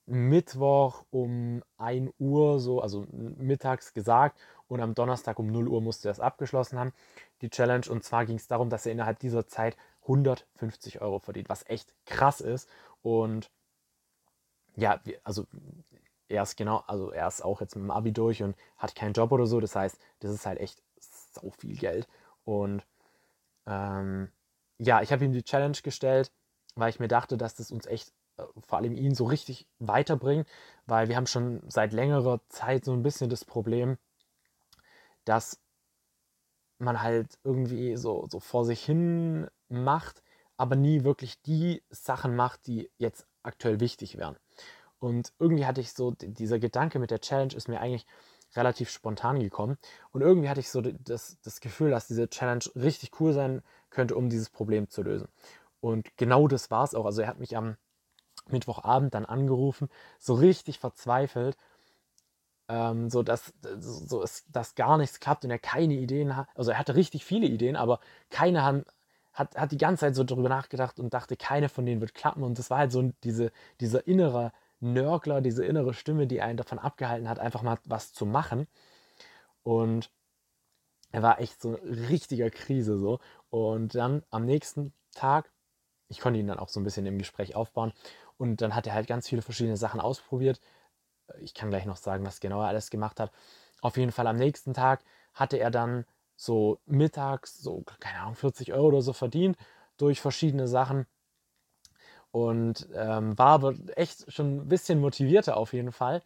Mittwoch 0.06 1.04
um 1.10 1.62
1 1.76 2.12
Uhr, 2.18 2.60
so, 2.60 2.80
also 2.80 3.06
mittags 3.10 3.92
gesagt 3.92 4.38
und 4.68 4.80
am 4.80 4.94
Donnerstag 4.94 5.38
um 5.38 5.46
0 5.46 5.68
Uhr 5.68 5.80
musste 5.80 6.08
er 6.08 6.12
es 6.12 6.20
abgeschlossen 6.20 6.78
haben, 6.78 6.92
die 7.40 7.50
Challenge. 7.50 7.86
Und 7.88 8.04
zwar 8.04 8.26
ging 8.26 8.36
es 8.36 8.46
darum, 8.46 8.70
dass 8.70 8.86
er 8.86 8.92
innerhalb 8.92 9.18
dieser 9.18 9.46
Zeit 9.46 9.76
150 10.02 11.00
Euro 11.00 11.18
verdient, 11.18 11.48
was 11.48 11.66
echt 11.68 11.94
krass 12.06 12.40
ist. 12.40 12.68
Und 13.02 13.50
ja, 14.76 15.00
also 15.24 15.46
er 16.28 16.42
ist 16.42 16.56
genau, 16.56 16.84
also 16.86 17.10
er 17.10 17.26
ist 17.26 17.42
auch 17.42 17.60
jetzt 17.60 17.74
mit 17.74 17.84
dem 17.84 17.90
Abi 17.90 18.12
durch 18.12 18.42
und 18.42 18.56
hat 18.76 18.94
keinen 18.94 19.14
Job 19.14 19.32
oder 19.32 19.46
so. 19.46 19.60
Das 19.60 19.74
heißt, 19.74 19.98
das 20.20 20.30
ist 20.30 20.46
halt 20.46 20.60
echt 20.60 20.82
so 21.32 21.50
viel 21.50 21.76
Geld. 21.76 22.06
Und 22.44 22.84
ähm, 23.66 24.30
ja, 24.78 25.02
ich 25.02 25.12
habe 25.12 25.24
ihm 25.24 25.32
die 25.32 25.42
Challenge 25.42 25.76
gestellt, 25.82 26.32
weil 26.74 26.90
ich 26.90 27.00
mir 27.00 27.08
dachte, 27.08 27.36
dass 27.36 27.54
das 27.54 27.70
uns 27.70 27.86
echt, 27.86 28.12
äh, 28.36 28.44
vor 28.66 28.78
allem 28.78 28.94
ihn, 28.94 29.14
so 29.14 29.24
richtig 29.24 29.66
weiterbringt, 29.78 30.46
weil 30.86 31.08
wir 31.08 31.16
haben 31.16 31.26
schon 31.26 31.62
seit 31.68 31.92
längerer 31.92 32.40
Zeit 32.48 32.84
so 32.84 32.92
ein 32.92 33.02
bisschen 33.02 33.30
das 33.30 33.44
Problem, 33.44 33.98
dass 35.28 35.60
man 36.78 37.02
halt 37.02 37.38
irgendwie 37.44 37.96
so, 37.96 38.26
so 38.30 38.40
vor 38.40 38.64
sich 38.64 38.84
hin 38.84 39.48
macht, 39.68 40.22
aber 40.56 40.76
nie 40.76 41.04
wirklich 41.04 41.42
die 41.42 41.82
Sachen 41.90 42.36
macht, 42.36 42.66
die 42.66 42.90
jetzt 42.98 43.26
aktuell 43.42 43.80
wichtig 43.80 44.16
wären. 44.16 44.36
Und 44.98 45.32
irgendwie 45.38 45.66
hatte 45.66 45.80
ich 45.80 45.92
so, 45.92 46.12
dieser 46.12 46.58
Gedanke 46.58 46.98
mit 46.98 47.10
der 47.10 47.20
Challenge 47.20 47.54
ist 47.54 47.68
mir 47.68 47.80
eigentlich 47.80 48.06
relativ 48.56 48.90
spontan 48.90 49.38
gekommen. 49.38 49.76
Und 50.10 50.22
irgendwie 50.22 50.48
hatte 50.48 50.60
ich 50.60 50.70
so 50.70 50.80
das, 50.80 51.38
das 51.42 51.60
Gefühl, 51.60 51.90
dass 51.90 52.08
diese 52.08 52.28
Challenge 52.28 52.64
richtig 52.74 53.20
cool 53.20 53.32
sein 53.32 53.62
könnte, 53.90 54.16
um 54.16 54.28
dieses 54.28 54.50
Problem 54.50 54.88
zu 54.88 55.02
lösen. 55.02 55.28
Und 55.80 56.16
genau 56.16 56.48
das 56.48 56.70
war 56.70 56.84
es 56.84 56.94
auch. 56.94 57.04
Also 57.04 57.22
er 57.22 57.28
hat 57.28 57.38
mich 57.38 57.56
am 57.56 57.76
Mittwochabend 58.48 59.14
dann 59.14 59.26
angerufen, 59.26 59.88
so 60.18 60.34
richtig 60.34 60.78
verzweifelt, 60.78 61.56
ähm, 62.68 63.10
so 63.10 63.22
dass 63.22 63.52
so 63.80 64.22
ist, 64.22 64.46
dass 64.52 64.74
gar 64.74 64.98
nichts 64.98 65.20
klappt 65.20 65.44
und 65.44 65.50
er 65.50 65.58
keine 65.58 65.94
Ideen 65.94 66.36
hat. 66.36 66.48
Also 66.54 66.70
er 66.72 66.78
hatte 66.78 66.94
richtig 66.94 67.24
viele 67.24 67.46
Ideen, 67.46 67.76
aber 67.76 68.00
keine 68.30 68.62
haben, 68.62 68.84
hat, 69.32 69.56
hat 69.56 69.72
die 69.72 69.78
ganze 69.78 70.00
Zeit 70.02 70.14
so 70.14 70.24
darüber 70.24 70.48
nachgedacht 70.48 70.98
und 71.00 71.14
dachte, 71.14 71.36
keine 71.36 71.68
von 71.68 71.86
denen 71.86 72.00
wird 72.00 72.14
klappen. 72.14 72.42
Und 72.42 72.58
das 72.58 72.70
war 72.70 72.78
halt 72.78 72.92
so 72.92 73.12
diese, 73.24 73.52
dieser 73.80 74.06
innere 74.06 74.52
Nörgler, 74.80 75.40
diese 75.40 75.64
innere 75.64 75.94
Stimme, 75.94 76.26
die 76.26 76.42
einen 76.42 76.56
davon 76.56 76.78
abgehalten 76.78 77.28
hat, 77.28 77.38
einfach 77.38 77.62
mal 77.62 77.78
was 77.84 78.12
zu 78.12 78.26
machen. 78.26 78.66
Und 79.62 80.10
er 81.10 81.22
war 81.22 81.40
echt 81.40 81.60
so 81.62 81.76
eine 81.76 82.08
richtige 82.10 82.50
Krise 82.50 82.98
so. 82.98 83.18
Und 83.50 83.94
dann 83.94 84.22
am 84.30 84.44
nächsten 84.44 84.92
Tag, 85.14 85.50
ich 86.08 86.20
konnte 86.20 86.38
ihn 86.40 86.46
dann 86.46 86.58
auch 86.58 86.68
so 86.68 86.80
ein 86.80 86.84
bisschen 86.84 87.06
im 87.06 87.18
Gespräch 87.18 87.54
aufbauen. 87.56 87.92
Und 88.36 88.60
dann 88.60 88.74
hat 88.74 88.86
er 88.86 88.94
halt 88.94 89.06
ganz 89.08 89.28
viele 89.28 89.42
verschiedene 89.42 89.76
Sachen 89.76 90.00
ausprobiert. 90.00 90.60
Ich 91.40 91.54
kann 91.54 91.70
gleich 91.70 91.86
noch 91.86 91.96
sagen, 91.96 92.24
was 92.26 92.40
genau 92.40 92.60
er 92.62 92.68
alles 92.68 92.90
gemacht 92.90 93.20
hat. 93.20 93.32
Auf 93.80 93.96
jeden 93.96 94.12
Fall 94.12 94.26
am 94.26 94.36
nächsten 94.36 94.74
Tag 94.74 95.00
hatte 95.34 95.58
er 95.58 95.70
dann 95.70 96.04
so 96.36 96.78
mittags 96.86 97.58
so, 97.58 97.84
keine 98.00 98.20
Ahnung, 98.20 98.34
40 98.36 98.72
Euro 98.72 98.88
oder 98.88 99.02
so 99.02 99.12
verdient 99.12 99.56
durch 99.96 100.20
verschiedene 100.20 100.68
Sachen 100.68 101.06
und 102.30 102.88
ähm, 102.94 103.36
war 103.38 103.48
aber 103.48 103.74
echt 103.96 104.32
schon 104.32 104.58
ein 104.58 104.68
bisschen 104.68 105.00
motivierter 105.00 105.56
auf 105.56 105.72
jeden 105.72 105.92
Fall. 105.92 106.22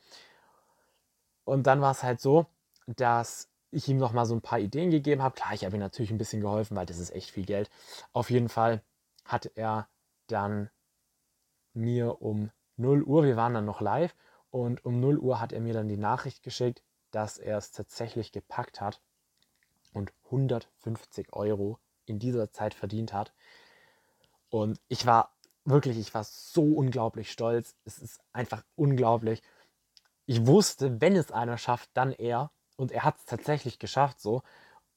Und 1.44 1.66
dann 1.66 1.80
war 1.80 1.92
es 1.92 2.02
halt 2.02 2.20
so, 2.20 2.46
dass 2.86 3.48
ich 3.70 3.88
ihm 3.88 3.96
noch 3.96 4.12
mal 4.12 4.26
so 4.26 4.34
ein 4.34 4.42
paar 4.42 4.58
Ideen 4.58 4.90
gegeben 4.90 5.22
habe. 5.22 5.34
Klar, 5.34 5.54
ich 5.54 5.64
habe 5.64 5.76
ihm 5.76 5.80
natürlich 5.80 6.10
ein 6.10 6.18
bisschen 6.18 6.40
geholfen, 6.40 6.76
weil 6.76 6.86
das 6.86 6.98
ist 6.98 7.10
echt 7.10 7.30
viel 7.30 7.46
Geld. 7.46 7.70
Auf 8.12 8.30
jeden 8.30 8.48
Fall 8.48 8.82
hat 9.24 9.50
er 9.54 9.88
dann 10.26 10.70
mir 11.74 12.20
um 12.20 12.50
0 12.76 13.02
Uhr, 13.02 13.24
wir 13.24 13.36
waren 13.36 13.54
dann 13.54 13.64
noch 13.64 13.80
live, 13.80 14.14
und 14.52 14.84
um 14.84 15.00
0 15.00 15.18
Uhr 15.18 15.40
hat 15.40 15.52
er 15.52 15.60
mir 15.60 15.72
dann 15.72 15.88
die 15.88 15.96
Nachricht 15.96 16.42
geschickt, 16.42 16.82
dass 17.10 17.38
er 17.38 17.56
es 17.56 17.72
tatsächlich 17.72 18.32
gepackt 18.32 18.82
hat 18.82 19.00
und 19.94 20.12
150 20.26 21.32
Euro 21.32 21.78
in 22.04 22.18
dieser 22.18 22.52
Zeit 22.52 22.74
verdient 22.74 23.14
hat. 23.14 23.32
Und 24.50 24.78
ich 24.88 25.06
war 25.06 25.34
wirklich, 25.64 25.98
ich 25.98 26.12
war 26.12 26.24
so 26.24 26.64
unglaublich 26.64 27.32
stolz. 27.32 27.74
Es 27.84 27.98
ist 27.98 28.20
einfach 28.34 28.62
unglaublich. 28.76 29.42
Ich 30.26 30.46
wusste, 30.46 31.00
wenn 31.00 31.16
es 31.16 31.32
einer 31.32 31.56
schafft, 31.56 31.88
dann 31.94 32.12
er. 32.12 32.50
Und 32.76 32.92
er 32.92 33.04
hat 33.04 33.16
es 33.16 33.24
tatsächlich 33.24 33.78
geschafft 33.78 34.20
so. 34.20 34.42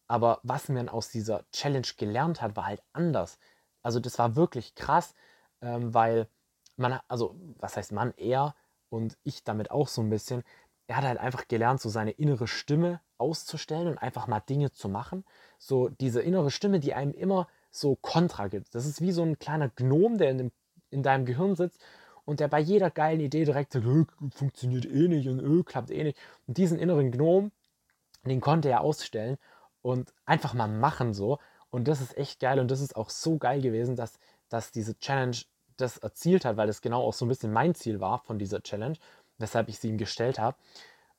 Aber 0.07 0.41
was 0.43 0.67
man 0.67 0.89
aus 0.89 1.09
dieser 1.09 1.49
Challenge 1.51 1.87
gelernt 1.97 2.41
hat, 2.41 2.57
war 2.57 2.65
halt 2.65 2.83
anders. 2.91 3.39
Also 3.81 4.01
das 4.01 4.19
war 4.19 4.35
wirklich 4.35 4.75
krass, 4.75 5.13
ähm, 5.61 5.93
weil 5.93 6.27
man, 6.75 6.99
also 7.07 7.39
was 7.57 7.77
heißt 7.77 7.93
man, 7.93 8.13
er 8.17 8.53
und 8.89 9.17
ich 9.23 9.43
damit 9.43 9.71
auch 9.71 9.87
so 9.87 10.01
ein 10.01 10.09
bisschen, 10.09 10.43
er 10.87 10.97
hat 10.97 11.03
halt 11.05 11.19
einfach 11.19 11.47
gelernt, 11.47 11.81
so 11.81 11.89
seine 11.89 12.11
innere 12.11 12.47
Stimme 12.47 13.01
auszustellen 13.17 13.87
und 13.87 13.97
einfach 13.97 14.27
mal 14.27 14.39
Dinge 14.39 14.71
zu 14.71 14.89
machen. 14.89 15.23
So 15.57 15.89
diese 15.89 16.21
innere 16.21 16.51
Stimme, 16.51 16.79
die 16.79 16.93
einem 16.93 17.13
immer 17.13 17.47
so 17.71 17.95
Kontra 17.95 18.47
gibt. 18.47 18.75
Das 18.75 18.85
ist 18.85 19.01
wie 19.01 19.11
so 19.11 19.23
ein 19.23 19.39
kleiner 19.39 19.69
Gnom, 19.69 20.17
der 20.17 20.31
in, 20.31 20.37
dem, 20.37 20.51
in 20.89 21.03
deinem 21.03 21.25
Gehirn 21.25 21.55
sitzt 21.55 21.81
und 22.25 22.39
der 22.39 22.47
bei 22.47 22.59
jeder 22.59 22.89
geilen 22.89 23.19
Idee 23.19 23.45
direkt 23.45 23.73
sagt, 23.73 23.85
funktioniert 24.31 24.85
eh 24.85 25.07
nicht 25.07 25.27
und 25.27 25.39
öh, 25.39 25.63
klappt 25.63 25.91
eh 25.91 26.03
nicht. 26.03 26.17
Und 26.47 26.57
diesen 26.57 26.79
inneren 26.79 27.11
Gnom, 27.11 27.51
den 28.23 28.41
konnte 28.41 28.69
er 28.69 28.81
ausstellen 28.81 29.37
und 29.81 30.13
einfach 30.25 30.53
mal 30.53 30.67
machen 30.67 31.13
so. 31.13 31.39
Und 31.69 31.87
das 31.87 32.01
ist 32.01 32.17
echt 32.17 32.39
geil 32.39 32.59
und 32.59 32.71
das 32.71 32.81
ist 32.81 32.95
auch 32.95 33.09
so 33.09 33.37
geil 33.37 33.61
gewesen, 33.61 33.95
dass, 33.95 34.19
dass 34.49 34.71
diese 34.71 34.97
Challenge 34.97 35.37
das 35.77 35.97
erzielt 35.97 36.45
hat, 36.45 36.57
weil 36.57 36.67
das 36.67 36.81
genau 36.81 37.03
auch 37.03 37.13
so 37.13 37.25
ein 37.25 37.29
bisschen 37.29 37.51
mein 37.53 37.75
Ziel 37.75 37.99
war 37.99 38.19
von 38.19 38.39
dieser 38.39 38.61
Challenge, 38.61 38.97
weshalb 39.37 39.69
ich 39.69 39.79
sie 39.79 39.89
ihm 39.89 39.97
gestellt 39.97 40.39
habe. 40.39 40.57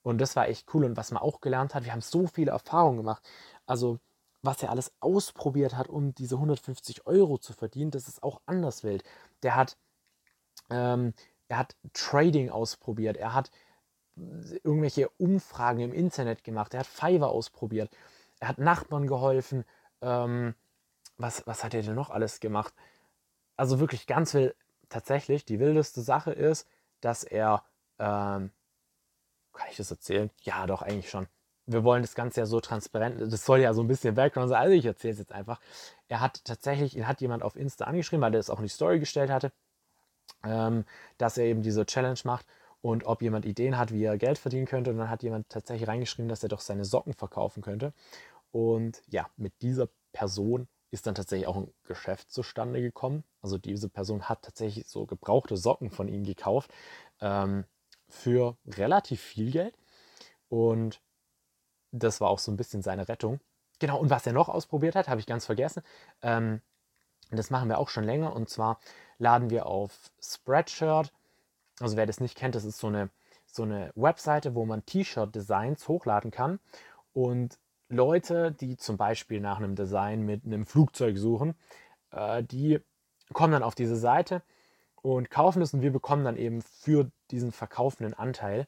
Und 0.02 0.18
das 0.18 0.36
war 0.36 0.48
echt 0.48 0.72
cool. 0.74 0.84
Und 0.84 0.96
was 0.96 1.10
man 1.10 1.22
auch 1.22 1.40
gelernt 1.40 1.74
hat, 1.74 1.84
wir 1.84 1.92
haben 1.92 2.00
so 2.00 2.26
viele 2.26 2.52
Erfahrungen 2.52 2.98
gemacht. 2.98 3.22
Also 3.66 3.98
was 4.42 4.62
er 4.62 4.70
alles 4.70 4.92
ausprobiert 5.00 5.76
hat, 5.76 5.88
um 5.88 6.14
diese 6.14 6.36
150 6.36 7.06
Euro 7.06 7.38
zu 7.38 7.52
verdienen, 7.52 7.90
das 7.90 8.08
ist 8.08 8.22
auch 8.22 8.40
anders 8.46 8.84
wild. 8.84 9.02
Der 9.42 9.56
hat, 9.56 9.76
ähm, 10.70 11.12
er 11.48 11.58
hat 11.58 11.76
Trading 11.92 12.50
ausprobiert, 12.50 13.16
er 13.16 13.34
hat 13.34 13.50
irgendwelche 14.16 15.10
Umfragen 15.18 15.80
im 15.80 15.92
Internet 15.92 16.44
gemacht, 16.44 16.72
er 16.74 16.80
hat 16.80 16.86
Fiverr 16.86 17.30
ausprobiert, 17.30 17.90
er 18.40 18.48
hat 18.48 18.58
Nachbarn 18.58 19.06
geholfen. 19.06 19.64
Ähm, 20.00 20.54
was, 21.18 21.46
was 21.46 21.64
hat 21.64 21.74
er 21.74 21.82
denn 21.82 21.94
noch 21.94 22.10
alles 22.10 22.40
gemacht? 22.40 22.72
Also 23.56 23.80
wirklich 23.80 24.06
ganz 24.06 24.34
wild. 24.34 24.54
Tatsächlich, 24.88 25.44
die 25.44 25.58
wildeste 25.58 26.00
Sache 26.00 26.32
ist, 26.32 26.68
dass 27.00 27.24
er, 27.24 27.64
ähm, 27.98 28.52
kann 29.52 29.68
ich 29.70 29.76
das 29.76 29.90
erzählen? 29.90 30.30
Ja, 30.42 30.66
doch, 30.66 30.82
eigentlich 30.82 31.10
schon 31.10 31.26
wir 31.66 31.84
wollen 31.84 32.02
das 32.02 32.14
Ganze 32.14 32.40
ja 32.40 32.46
so 32.46 32.60
transparent, 32.60 33.20
das 33.20 33.44
soll 33.44 33.60
ja 33.60 33.74
so 33.74 33.82
ein 33.82 33.88
bisschen 33.88 34.14
Background 34.14 34.48
sein, 34.48 34.60
also 34.62 34.74
ich 34.74 34.86
erzähle 34.86 35.12
es 35.12 35.18
jetzt 35.18 35.32
einfach. 35.32 35.60
Er 36.08 36.20
hat 36.20 36.44
tatsächlich, 36.44 36.96
ihn 36.96 37.08
hat 37.08 37.20
jemand 37.20 37.42
auf 37.42 37.56
Insta 37.56 37.84
angeschrieben, 37.86 38.22
weil 38.22 38.34
er 38.34 38.40
es 38.40 38.50
auch 38.50 38.58
in 38.58 38.64
die 38.64 38.70
Story 38.70 39.00
gestellt 39.00 39.30
hatte, 39.30 39.52
ähm, 40.44 40.84
dass 41.18 41.38
er 41.38 41.46
eben 41.46 41.62
diese 41.62 41.84
Challenge 41.84 42.18
macht 42.24 42.46
und 42.82 43.04
ob 43.04 43.20
jemand 43.20 43.44
Ideen 43.46 43.76
hat, 43.76 43.92
wie 43.92 44.04
er 44.04 44.16
Geld 44.16 44.38
verdienen 44.38 44.66
könnte. 44.66 44.90
Und 44.90 44.98
dann 44.98 45.10
hat 45.10 45.24
jemand 45.24 45.48
tatsächlich 45.48 45.88
reingeschrieben, 45.88 46.28
dass 46.28 46.42
er 46.42 46.48
doch 46.48 46.60
seine 46.60 46.84
Socken 46.84 47.14
verkaufen 47.14 47.62
könnte. 47.62 47.92
Und 48.52 49.02
ja, 49.08 49.28
mit 49.36 49.60
dieser 49.62 49.88
Person 50.12 50.68
ist 50.92 51.06
dann 51.06 51.16
tatsächlich 51.16 51.48
auch 51.48 51.56
ein 51.56 51.72
Geschäft 51.84 52.30
zustande 52.30 52.80
gekommen. 52.80 53.24
Also 53.46 53.58
diese 53.58 53.88
Person 53.88 54.28
hat 54.28 54.42
tatsächlich 54.42 54.88
so 54.88 55.06
gebrauchte 55.06 55.56
Socken 55.56 55.92
von 55.92 56.08
ihm 56.08 56.24
gekauft 56.24 56.74
ähm, 57.20 57.64
für 58.08 58.56
relativ 58.66 59.20
viel 59.20 59.52
Geld. 59.52 59.78
Und 60.48 61.00
das 61.92 62.20
war 62.20 62.28
auch 62.28 62.40
so 62.40 62.50
ein 62.50 62.56
bisschen 62.56 62.82
seine 62.82 63.06
Rettung. 63.06 63.38
Genau, 63.78 64.00
und 64.00 64.10
was 64.10 64.26
er 64.26 64.32
noch 64.32 64.48
ausprobiert 64.48 64.96
hat, 64.96 65.06
habe 65.06 65.20
ich 65.20 65.26
ganz 65.26 65.46
vergessen. 65.46 65.84
Ähm, 66.22 66.60
das 67.30 67.50
machen 67.50 67.68
wir 67.68 67.78
auch 67.78 67.88
schon 67.88 68.02
länger. 68.02 68.34
Und 68.34 68.48
zwar 68.48 68.80
laden 69.18 69.48
wir 69.48 69.66
auf 69.66 70.10
Spreadshirt. 70.20 71.12
Also 71.78 71.96
wer 71.96 72.06
das 72.06 72.18
nicht 72.18 72.36
kennt, 72.36 72.56
das 72.56 72.64
ist 72.64 72.78
so 72.78 72.88
eine, 72.88 73.10
so 73.46 73.62
eine 73.62 73.92
Webseite, 73.94 74.56
wo 74.56 74.66
man 74.66 74.84
T-Shirt-Designs 74.84 75.86
hochladen 75.86 76.32
kann. 76.32 76.58
Und 77.12 77.60
Leute, 77.88 78.50
die 78.50 78.76
zum 78.76 78.96
Beispiel 78.96 79.40
nach 79.40 79.58
einem 79.58 79.76
Design 79.76 80.22
mit 80.22 80.44
einem 80.44 80.66
Flugzeug 80.66 81.16
suchen, 81.16 81.54
äh, 82.10 82.42
die 82.42 82.80
kommen 83.32 83.52
dann 83.52 83.62
auf 83.62 83.74
diese 83.74 83.96
Seite 83.96 84.42
und 85.02 85.30
kaufen 85.30 85.62
es 85.62 85.74
und 85.74 85.82
wir 85.82 85.92
bekommen 85.92 86.24
dann 86.24 86.36
eben 86.36 86.62
für 86.62 87.10
diesen 87.30 87.52
verkaufenden 87.52 88.14
Anteil 88.14 88.66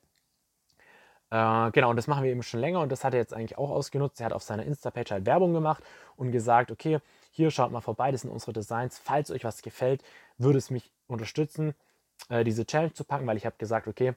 äh, 1.30 1.70
genau, 1.72 1.90
und 1.90 1.96
das 1.96 2.06
machen 2.06 2.24
wir 2.24 2.30
eben 2.30 2.42
schon 2.42 2.60
länger 2.60 2.80
und 2.80 2.90
das 2.90 3.04
hat 3.04 3.12
er 3.12 3.20
jetzt 3.20 3.34
eigentlich 3.34 3.58
auch 3.58 3.70
ausgenutzt. 3.70 4.20
Er 4.20 4.26
hat 4.26 4.32
auf 4.32 4.42
seiner 4.42 4.64
Insta-Page 4.64 5.10
halt 5.10 5.26
Werbung 5.26 5.52
gemacht 5.52 5.84
und 6.16 6.32
gesagt, 6.32 6.70
okay, 6.70 7.00
hier 7.30 7.50
schaut 7.50 7.70
mal 7.70 7.80
vorbei, 7.82 8.10
das 8.12 8.22
sind 8.22 8.30
unsere 8.30 8.52
Designs. 8.52 8.98
Falls 8.98 9.30
euch 9.30 9.44
was 9.44 9.62
gefällt, 9.62 10.02
würde 10.38 10.58
es 10.58 10.70
mich 10.70 10.90
unterstützen, 11.06 11.74
äh, 12.30 12.44
diese 12.44 12.64
Challenge 12.66 12.94
zu 12.94 13.04
packen, 13.04 13.26
weil 13.26 13.36
ich 13.36 13.44
habe 13.46 13.56
gesagt, 13.58 13.88
okay, 13.88 14.14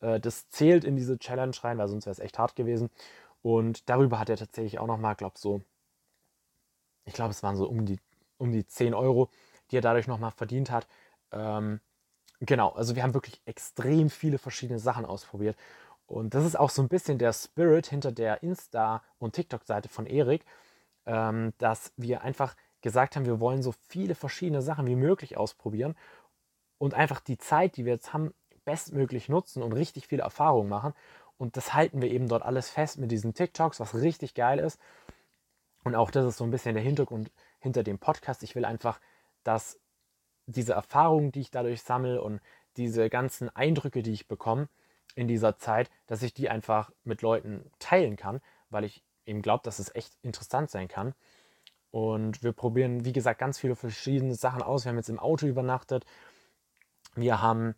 äh, 0.00 0.20
das 0.20 0.50
zählt 0.50 0.84
in 0.84 0.96
diese 0.96 1.18
Challenge 1.18 1.56
rein, 1.62 1.78
weil 1.78 1.88
sonst 1.88 2.06
wäre 2.06 2.12
es 2.12 2.18
echt 2.20 2.38
hart 2.38 2.56
gewesen. 2.56 2.90
Und 3.42 3.88
darüber 3.88 4.18
hat 4.18 4.28
er 4.28 4.36
tatsächlich 4.36 4.78
auch 4.78 4.86
nochmal, 4.86 5.14
glaube 5.14 5.38
so, 5.38 5.62
ich 7.06 7.14
glaube, 7.14 7.30
es 7.30 7.42
waren 7.42 7.56
so 7.56 7.66
um 7.68 7.86
die, 7.86 7.98
um 8.38 8.52
die 8.52 8.66
10 8.66 8.94
Euro, 8.94 9.30
die 9.70 9.76
er 9.78 9.82
dadurch 9.82 10.06
nochmal 10.06 10.30
verdient 10.30 10.70
hat. 10.70 10.86
Ähm, 11.32 11.80
genau, 12.40 12.70
also 12.70 12.96
wir 12.96 13.02
haben 13.02 13.14
wirklich 13.14 13.40
extrem 13.44 14.10
viele 14.10 14.38
verschiedene 14.38 14.78
Sachen 14.78 15.04
ausprobiert. 15.04 15.56
Und 16.06 16.34
das 16.34 16.44
ist 16.44 16.58
auch 16.58 16.70
so 16.70 16.82
ein 16.82 16.88
bisschen 16.88 17.18
der 17.18 17.32
Spirit 17.32 17.86
hinter 17.86 18.10
der 18.12 18.42
Insta- 18.42 19.02
und 19.18 19.34
TikTok-Seite 19.34 19.88
von 19.88 20.06
Erik, 20.06 20.44
ähm, 21.06 21.52
dass 21.58 21.92
wir 21.96 22.22
einfach 22.22 22.56
gesagt 22.80 23.14
haben, 23.14 23.26
wir 23.26 23.40
wollen 23.40 23.62
so 23.62 23.72
viele 23.88 24.14
verschiedene 24.14 24.62
Sachen 24.62 24.86
wie 24.86 24.96
möglich 24.96 25.36
ausprobieren 25.36 25.94
und 26.78 26.94
einfach 26.94 27.20
die 27.20 27.38
Zeit, 27.38 27.76
die 27.76 27.84
wir 27.84 27.92
jetzt 27.92 28.12
haben, 28.12 28.34
bestmöglich 28.64 29.28
nutzen 29.28 29.62
und 29.62 29.72
richtig 29.72 30.06
viele 30.06 30.22
Erfahrungen 30.22 30.68
machen. 30.68 30.94
Und 31.36 31.56
das 31.56 31.74
halten 31.74 32.02
wir 32.02 32.10
eben 32.10 32.28
dort 32.28 32.42
alles 32.42 32.70
fest 32.70 32.98
mit 32.98 33.10
diesen 33.10 33.34
TikToks, 33.34 33.80
was 33.80 33.94
richtig 33.94 34.34
geil 34.34 34.58
ist. 34.58 34.80
Und 35.84 35.94
auch 35.94 36.10
das 36.10 36.26
ist 36.26 36.36
so 36.36 36.44
ein 36.44 36.50
bisschen 36.50 36.74
der 36.74 36.82
Hintergrund 36.82 37.30
hinter 37.58 37.82
dem 37.82 37.98
Podcast. 37.98 38.42
Ich 38.42 38.54
will 38.54 38.64
einfach, 38.64 39.00
dass 39.44 39.78
diese 40.46 40.72
Erfahrungen, 40.72 41.32
die 41.32 41.40
ich 41.40 41.50
dadurch 41.50 41.82
sammle 41.82 42.22
und 42.22 42.40
diese 42.76 43.08
ganzen 43.10 43.48
Eindrücke, 43.54 44.02
die 44.02 44.12
ich 44.12 44.28
bekomme 44.28 44.68
in 45.14 45.28
dieser 45.28 45.58
Zeit, 45.58 45.90
dass 46.06 46.22
ich 46.22 46.34
die 46.34 46.48
einfach 46.48 46.90
mit 47.04 47.22
Leuten 47.22 47.70
teilen 47.78 48.16
kann, 48.16 48.40
weil 48.68 48.84
ich 48.84 49.02
eben 49.26 49.42
glaube, 49.42 49.62
dass 49.64 49.78
es 49.78 49.94
echt 49.94 50.16
interessant 50.22 50.70
sein 50.70 50.88
kann. 50.88 51.14
Und 51.90 52.42
wir 52.42 52.52
probieren, 52.52 53.04
wie 53.04 53.12
gesagt, 53.12 53.40
ganz 53.40 53.58
viele 53.58 53.74
verschiedene 53.74 54.34
Sachen 54.34 54.62
aus. 54.62 54.84
Wir 54.84 54.90
haben 54.90 54.96
jetzt 54.96 55.08
im 55.08 55.18
Auto 55.18 55.46
übernachtet. 55.46 56.04
Wir 57.16 57.42
haben, 57.42 57.74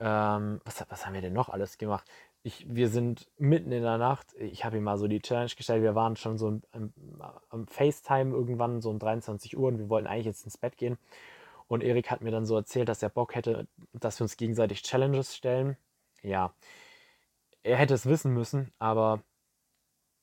ähm, 0.00 0.60
was, 0.64 0.84
was 0.88 1.06
haben 1.06 1.14
wir 1.14 1.20
denn 1.20 1.32
noch 1.32 1.48
alles 1.48 1.78
gemacht? 1.78 2.08
Ich, 2.44 2.66
wir 2.68 2.88
sind 2.88 3.30
mitten 3.38 3.70
in 3.70 3.82
der 3.82 3.98
Nacht. 3.98 4.34
Ich 4.34 4.64
habe 4.64 4.76
ihm 4.76 4.82
mal 4.82 4.98
so 4.98 5.06
die 5.06 5.20
Challenge 5.20 5.52
gestellt. 5.56 5.82
Wir 5.82 5.94
waren 5.94 6.16
schon 6.16 6.38
so 6.38 6.60
am, 6.72 7.66
FaceTime 7.68 8.34
irgendwann 8.34 8.80
so 8.80 8.90
um 8.90 8.98
23 8.98 9.56
Uhr 9.56 9.68
und 9.68 9.78
wir 9.78 9.88
wollten 9.88 10.08
eigentlich 10.08 10.26
jetzt 10.26 10.44
ins 10.44 10.58
Bett 10.58 10.76
gehen. 10.76 10.98
Und 11.68 11.84
Erik 11.84 12.10
hat 12.10 12.20
mir 12.20 12.32
dann 12.32 12.44
so 12.44 12.56
erzählt, 12.56 12.88
dass 12.88 13.02
er 13.02 13.10
Bock 13.10 13.34
hätte, 13.36 13.68
dass 13.92 14.18
wir 14.18 14.24
uns 14.24 14.36
gegenseitig 14.36 14.82
Challenges 14.82 15.36
stellen. 15.36 15.76
Ja, 16.22 16.52
er 17.62 17.76
hätte 17.76 17.94
es 17.94 18.06
wissen 18.06 18.34
müssen, 18.34 18.72
aber 18.78 19.22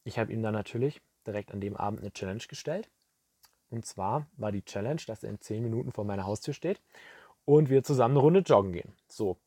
ich 0.03 0.19
habe 0.19 0.33
ihm 0.33 0.43
dann 0.43 0.53
natürlich 0.53 1.01
direkt 1.25 1.51
an 1.51 1.61
dem 1.61 1.77
Abend 1.77 2.01
eine 2.01 2.11
Challenge 2.11 2.43
gestellt. 2.47 2.89
Und 3.69 3.85
zwar 3.85 4.27
war 4.35 4.51
die 4.51 4.65
Challenge, 4.65 5.01
dass 5.07 5.23
er 5.23 5.29
in 5.29 5.39
10 5.39 5.63
Minuten 5.63 5.91
vor 5.91 6.03
meiner 6.03 6.25
Haustür 6.25 6.53
steht 6.53 6.81
und 7.45 7.69
wir 7.69 7.83
zusammen 7.83 8.15
eine 8.15 8.21
Runde 8.21 8.39
joggen 8.41 8.73
gehen. 8.73 8.93
So, 9.07 9.37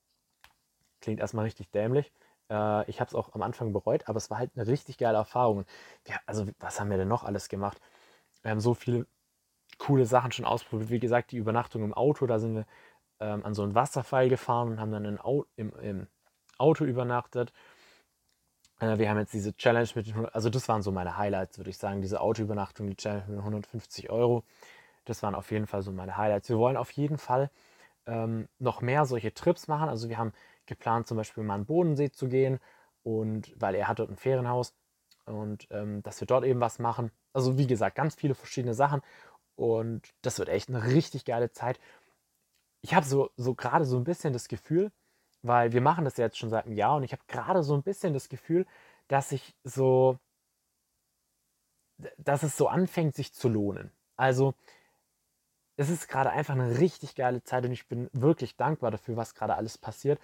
klingt 1.00 1.20
erstmal 1.20 1.44
richtig 1.44 1.70
dämlich. 1.70 2.12
Äh, 2.52 2.90
ich 2.90 3.00
habe 3.00 3.08
es 3.08 3.14
auch 3.14 3.34
am 3.34 3.42
Anfang 3.42 3.72
bereut, 3.72 4.08
aber 4.08 4.18
es 4.18 4.30
war 4.30 4.38
halt 4.38 4.52
eine 4.54 4.66
richtig 4.66 4.98
geile 4.98 5.16
Erfahrung. 5.18 5.64
Ja, 6.06 6.16
also, 6.26 6.46
was 6.60 6.80
haben 6.80 6.90
wir 6.90 6.98
denn 6.98 7.08
noch 7.08 7.24
alles 7.24 7.48
gemacht? 7.48 7.80
Wir 8.42 8.50
haben 8.50 8.60
so 8.60 8.74
viele 8.74 9.06
coole 9.78 10.06
Sachen 10.06 10.32
schon 10.32 10.44
ausprobiert. 10.44 10.90
Wie 10.90 11.00
gesagt, 11.00 11.32
die 11.32 11.38
Übernachtung 11.38 11.82
im 11.84 11.94
Auto, 11.94 12.26
da 12.26 12.38
sind 12.38 12.54
wir 12.56 12.66
ähm, 13.20 13.44
an 13.44 13.54
so 13.54 13.62
einen 13.62 13.74
Wasserfall 13.74 14.28
gefahren 14.28 14.72
und 14.72 14.80
haben 14.80 14.92
dann 14.92 15.20
Au 15.20 15.46
im, 15.56 15.72
im, 15.80 16.08
Auto 16.58 16.84
übernachtet. 16.84 17.52
Äh, 18.80 18.98
wir 18.98 19.08
haben 19.10 19.18
jetzt 19.18 19.32
diese 19.32 19.56
Challenge 19.56 19.88
mit 19.94 20.06
den, 20.08 20.26
also 20.26 20.50
das 20.50 20.68
waren 20.68 20.82
so 20.82 20.92
meine 20.92 21.16
Highlights, 21.16 21.58
würde 21.58 21.70
ich 21.70 21.78
sagen, 21.78 22.02
diese 22.02 22.20
Autoübernachtung, 22.20 22.88
die 22.88 22.96
Challenge 22.96 23.24
mit 23.28 23.38
150 23.38 24.10
Euro. 24.10 24.44
Das 25.04 25.22
waren 25.22 25.34
auf 25.34 25.50
jeden 25.50 25.66
Fall 25.66 25.82
so 25.82 25.92
meine 25.92 26.16
Highlights. 26.16 26.48
Wir 26.48 26.58
wollen 26.58 26.76
auf 26.76 26.90
jeden 26.92 27.18
Fall 27.18 27.50
ähm, 28.06 28.48
noch 28.58 28.82
mehr 28.82 29.06
solche 29.06 29.34
Trips 29.34 29.68
machen. 29.68 29.88
Also 29.88 30.08
wir 30.08 30.18
haben 30.18 30.32
geplant, 30.72 31.06
zum 31.06 31.16
Beispiel 31.16 31.44
mal 31.44 31.54
an 31.54 31.60
den 31.62 31.66
Bodensee 31.66 32.10
zu 32.10 32.28
gehen 32.28 32.58
und 33.02 33.52
weil 33.60 33.74
er 33.74 33.88
hat 33.88 33.98
dort 33.98 34.10
ein 34.10 34.16
Ferienhaus 34.16 34.74
und 35.26 35.66
ähm, 35.70 36.02
dass 36.02 36.20
wir 36.20 36.26
dort 36.26 36.44
eben 36.44 36.60
was 36.60 36.78
machen. 36.78 37.10
Also 37.32 37.58
wie 37.58 37.66
gesagt, 37.66 37.96
ganz 37.96 38.14
viele 38.14 38.34
verschiedene 38.34 38.74
Sachen 38.74 39.02
und 39.56 40.12
das 40.22 40.38
wird 40.38 40.48
echt 40.48 40.68
eine 40.68 40.84
richtig 40.84 41.24
geile 41.24 41.50
Zeit. 41.52 41.78
Ich 42.82 42.94
habe 42.94 43.06
so, 43.06 43.30
so 43.36 43.54
gerade 43.54 43.84
so 43.84 43.96
ein 43.96 44.04
bisschen 44.04 44.32
das 44.32 44.48
Gefühl, 44.48 44.90
weil 45.42 45.72
wir 45.72 45.80
machen 45.80 46.04
das 46.04 46.16
jetzt 46.16 46.38
schon 46.38 46.50
seit 46.50 46.66
einem 46.66 46.74
Jahr 46.76 46.96
und 46.96 47.04
ich 47.04 47.12
habe 47.12 47.22
gerade 47.28 47.62
so 47.62 47.74
ein 47.74 47.82
bisschen 47.82 48.12
das 48.14 48.28
Gefühl, 48.28 48.66
dass 49.08 49.32
ich 49.32 49.54
so, 49.64 50.18
dass 52.18 52.42
es 52.42 52.56
so 52.56 52.68
anfängt, 52.68 53.14
sich 53.14 53.32
zu 53.32 53.48
lohnen. 53.48 53.92
Also 54.16 54.54
es 55.76 55.90
ist 55.90 56.08
gerade 56.08 56.30
einfach 56.30 56.54
eine 56.54 56.78
richtig 56.78 57.14
geile 57.14 57.42
Zeit 57.42 57.64
und 57.64 57.72
ich 57.72 57.88
bin 57.88 58.08
wirklich 58.12 58.56
dankbar 58.56 58.90
dafür, 58.90 59.16
was 59.16 59.34
gerade 59.34 59.54
alles 59.54 59.78
passiert. 59.78 60.20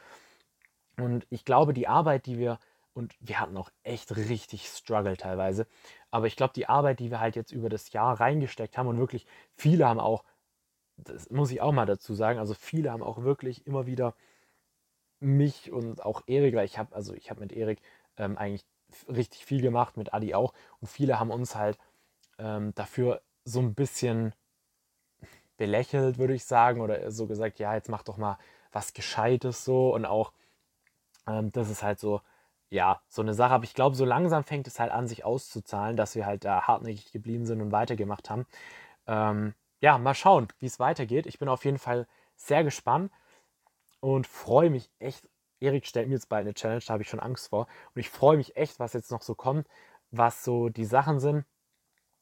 Und 0.98 1.26
ich 1.30 1.44
glaube, 1.44 1.72
die 1.72 1.88
Arbeit, 1.88 2.26
die 2.26 2.38
wir, 2.38 2.58
und 2.92 3.14
wir 3.20 3.40
hatten 3.40 3.56
auch 3.56 3.70
echt 3.84 4.16
richtig 4.16 4.66
Struggle 4.66 5.16
teilweise, 5.16 5.66
aber 6.10 6.26
ich 6.26 6.36
glaube, 6.36 6.52
die 6.54 6.68
Arbeit, 6.68 7.00
die 7.00 7.10
wir 7.10 7.20
halt 7.20 7.36
jetzt 7.36 7.52
über 7.52 7.68
das 7.68 7.92
Jahr 7.92 8.18
reingesteckt 8.20 8.76
haben 8.76 8.88
und 8.88 8.98
wirklich 8.98 9.26
viele 9.54 9.86
haben 9.88 10.00
auch, 10.00 10.24
das 10.96 11.30
muss 11.30 11.52
ich 11.52 11.60
auch 11.60 11.72
mal 11.72 11.86
dazu 11.86 12.14
sagen, 12.14 12.38
also 12.38 12.54
viele 12.54 12.90
haben 12.90 13.02
auch 13.02 13.22
wirklich 13.22 13.66
immer 13.66 13.86
wieder 13.86 14.14
mich 15.20 15.72
und 15.72 16.04
auch 16.04 16.22
Erik, 16.26 16.54
weil 16.54 16.64
ich 16.64 16.78
habe, 16.78 16.94
also 16.94 17.14
ich 17.14 17.30
habe 17.30 17.40
mit 17.40 17.52
Erik 17.52 17.80
ähm, 18.16 18.36
eigentlich 18.36 18.64
richtig 19.08 19.44
viel 19.44 19.60
gemacht, 19.60 19.96
mit 19.96 20.14
Adi 20.14 20.34
auch. 20.34 20.54
Und 20.80 20.88
viele 20.88 21.18
haben 21.20 21.30
uns 21.30 21.54
halt 21.54 21.78
ähm, 22.38 22.74
dafür 22.74 23.20
so 23.44 23.60
ein 23.60 23.74
bisschen 23.74 24.34
belächelt, 25.56 26.18
würde 26.18 26.34
ich 26.34 26.44
sagen, 26.44 26.80
oder 26.80 27.10
so 27.10 27.26
gesagt, 27.26 27.58
ja, 27.58 27.74
jetzt 27.74 27.88
mach 27.88 28.02
doch 28.02 28.16
mal 28.16 28.38
was 28.72 28.92
Gescheites 28.94 29.64
so. 29.64 29.94
Und 29.94 30.04
auch, 30.06 30.32
ähm, 31.28 31.52
das 31.52 31.70
ist 31.70 31.82
halt 31.82 32.00
so, 32.00 32.20
ja, 32.70 33.00
so 33.08 33.22
eine 33.22 33.34
Sache. 33.34 33.54
Aber 33.54 33.64
ich 33.64 33.74
glaube, 33.74 33.96
so 33.96 34.04
langsam 34.04 34.44
fängt 34.44 34.66
es 34.66 34.80
halt 34.80 34.92
an, 34.92 35.08
sich 35.08 35.24
auszuzahlen, 35.24 35.96
dass 35.96 36.14
wir 36.14 36.26
halt 36.26 36.44
da 36.44 36.66
hartnäckig 36.66 37.12
geblieben 37.12 37.46
sind 37.46 37.60
und 37.60 37.72
weitergemacht 37.72 38.30
haben. 38.30 38.46
Ähm, 39.06 39.54
ja, 39.80 39.98
mal 39.98 40.14
schauen, 40.14 40.48
wie 40.58 40.66
es 40.66 40.80
weitergeht. 40.80 41.26
Ich 41.26 41.38
bin 41.38 41.48
auf 41.48 41.64
jeden 41.64 41.78
Fall 41.78 42.06
sehr 42.36 42.64
gespannt 42.64 43.12
und 44.00 44.26
freue 44.26 44.70
mich 44.70 44.90
echt. 44.98 45.28
Erik 45.60 45.86
stellt 45.86 46.08
mir 46.08 46.14
jetzt 46.14 46.28
bald 46.28 46.42
eine 46.42 46.54
Challenge, 46.54 46.82
da 46.86 46.92
habe 46.92 47.02
ich 47.02 47.08
schon 47.08 47.20
Angst 47.20 47.48
vor. 47.48 47.66
Und 47.94 48.00
ich 48.00 48.10
freue 48.10 48.36
mich 48.36 48.56
echt, 48.56 48.78
was 48.78 48.92
jetzt 48.92 49.10
noch 49.10 49.22
so 49.22 49.34
kommt, 49.34 49.66
was 50.12 50.44
so 50.44 50.68
die 50.68 50.84
Sachen 50.84 51.18
sind, 51.18 51.44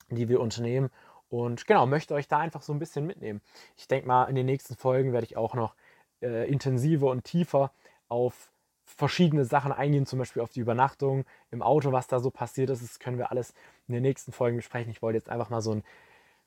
die 0.09 0.29
wir 0.29 0.41
unternehmen. 0.41 0.91
Und 1.29 1.67
genau, 1.67 1.87
möchte 1.87 2.15
euch 2.15 2.29
da 2.29 2.39
einfach 2.39 2.63
so 2.63 2.73
ein 2.73 2.79
bisschen 2.79 3.07
mitnehmen. 3.07 3.43
Ich 3.77 3.89
denke 3.89 4.07
mal, 4.07 4.25
in 4.25 4.37
den 4.37 4.47
nächsten 4.47 4.77
Folgen 4.77 5.13
werde 5.13 5.27
ich 5.27 5.37
auch 5.37 5.55
noch 5.55 5.75
äh, 6.23 6.49
intensiver 6.51 7.11
und 7.11 7.25
tiefer 7.25 7.73
auf 8.09 8.51
verschiedene 8.87 9.45
Sachen 9.45 9.73
eingehen, 9.73 10.07
zum 10.07 10.19
Beispiel 10.19 10.43
auf 10.43 10.51
die 10.51 10.61
Übernachtung 10.61 11.25
im 11.51 11.61
Auto, 11.61 11.93
was 11.93 12.07
da 12.07 12.21
so 12.21 12.31
passiert 12.31 12.71
ist. 12.71 12.83
Das 12.83 12.99
können 12.99 13.19
wir 13.19 13.31
alles 13.31 13.53
in 13.89 13.95
den 13.95 14.03
nächsten 14.03 14.33
Folgen 14.33 14.57
besprechen. 14.57 14.91
Ich 14.91 15.03
wollte 15.03 15.19
jetzt 15.19 15.29
einfach 15.29 15.51
mal 15.51 15.61
so 15.61 15.73
ein 15.73 15.85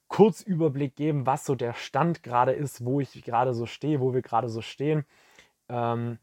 Kurzüberblick 0.08 0.96
geben, 0.96 1.26
was 1.26 1.46
so 1.46 1.54
der 1.56 1.74
Stand 1.74 2.24
gerade 2.24 2.54
ist, 2.54 2.84
wo 2.84 3.00
ich 3.02 3.24
gerade 3.24 3.54
so 3.54 3.66
stehe, 3.66 4.00
wo 4.00 4.14
wir 4.14 4.22
gerade 4.22 4.50
so 4.50 4.62
stehen, 4.62 5.06
ähm, 5.68 6.18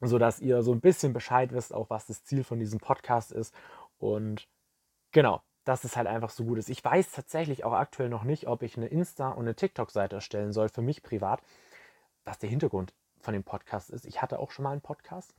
sodass 0.00 0.40
ihr 0.40 0.62
so 0.62 0.72
ein 0.72 0.80
bisschen 0.80 1.12
Bescheid 1.12 1.52
wisst, 1.52 1.72
auch 1.72 1.90
was 1.90 2.06
das 2.06 2.24
Ziel 2.24 2.42
von 2.42 2.58
diesem 2.58 2.80
Podcast 2.80 3.30
ist. 3.30 3.54
Und 3.98 4.48
genau, 5.12 5.42
dass 5.64 5.84
es 5.84 5.96
halt 5.96 6.06
einfach 6.06 6.30
so 6.30 6.44
gut 6.44 6.58
ist. 6.58 6.70
Ich 6.70 6.84
weiß 6.84 7.12
tatsächlich 7.12 7.64
auch 7.64 7.72
aktuell 7.72 8.08
noch 8.08 8.24
nicht, 8.24 8.48
ob 8.48 8.62
ich 8.62 8.76
eine 8.76 8.88
Insta- 8.88 9.32
und 9.32 9.44
eine 9.44 9.54
TikTok-Seite 9.54 10.16
erstellen 10.16 10.52
soll 10.52 10.68
für 10.68 10.82
mich 10.82 11.02
privat, 11.02 11.42
was 12.24 12.38
der 12.38 12.50
Hintergrund 12.50 12.94
von 13.26 13.34
dem 13.34 13.42
Podcast 13.42 13.90
ist. 13.90 14.06
Ich 14.06 14.22
hatte 14.22 14.38
auch 14.38 14.52
schon 14.52 14.62
mal 14.62 14.70
einen 14.70 14.80
Podcast 14.80 15.34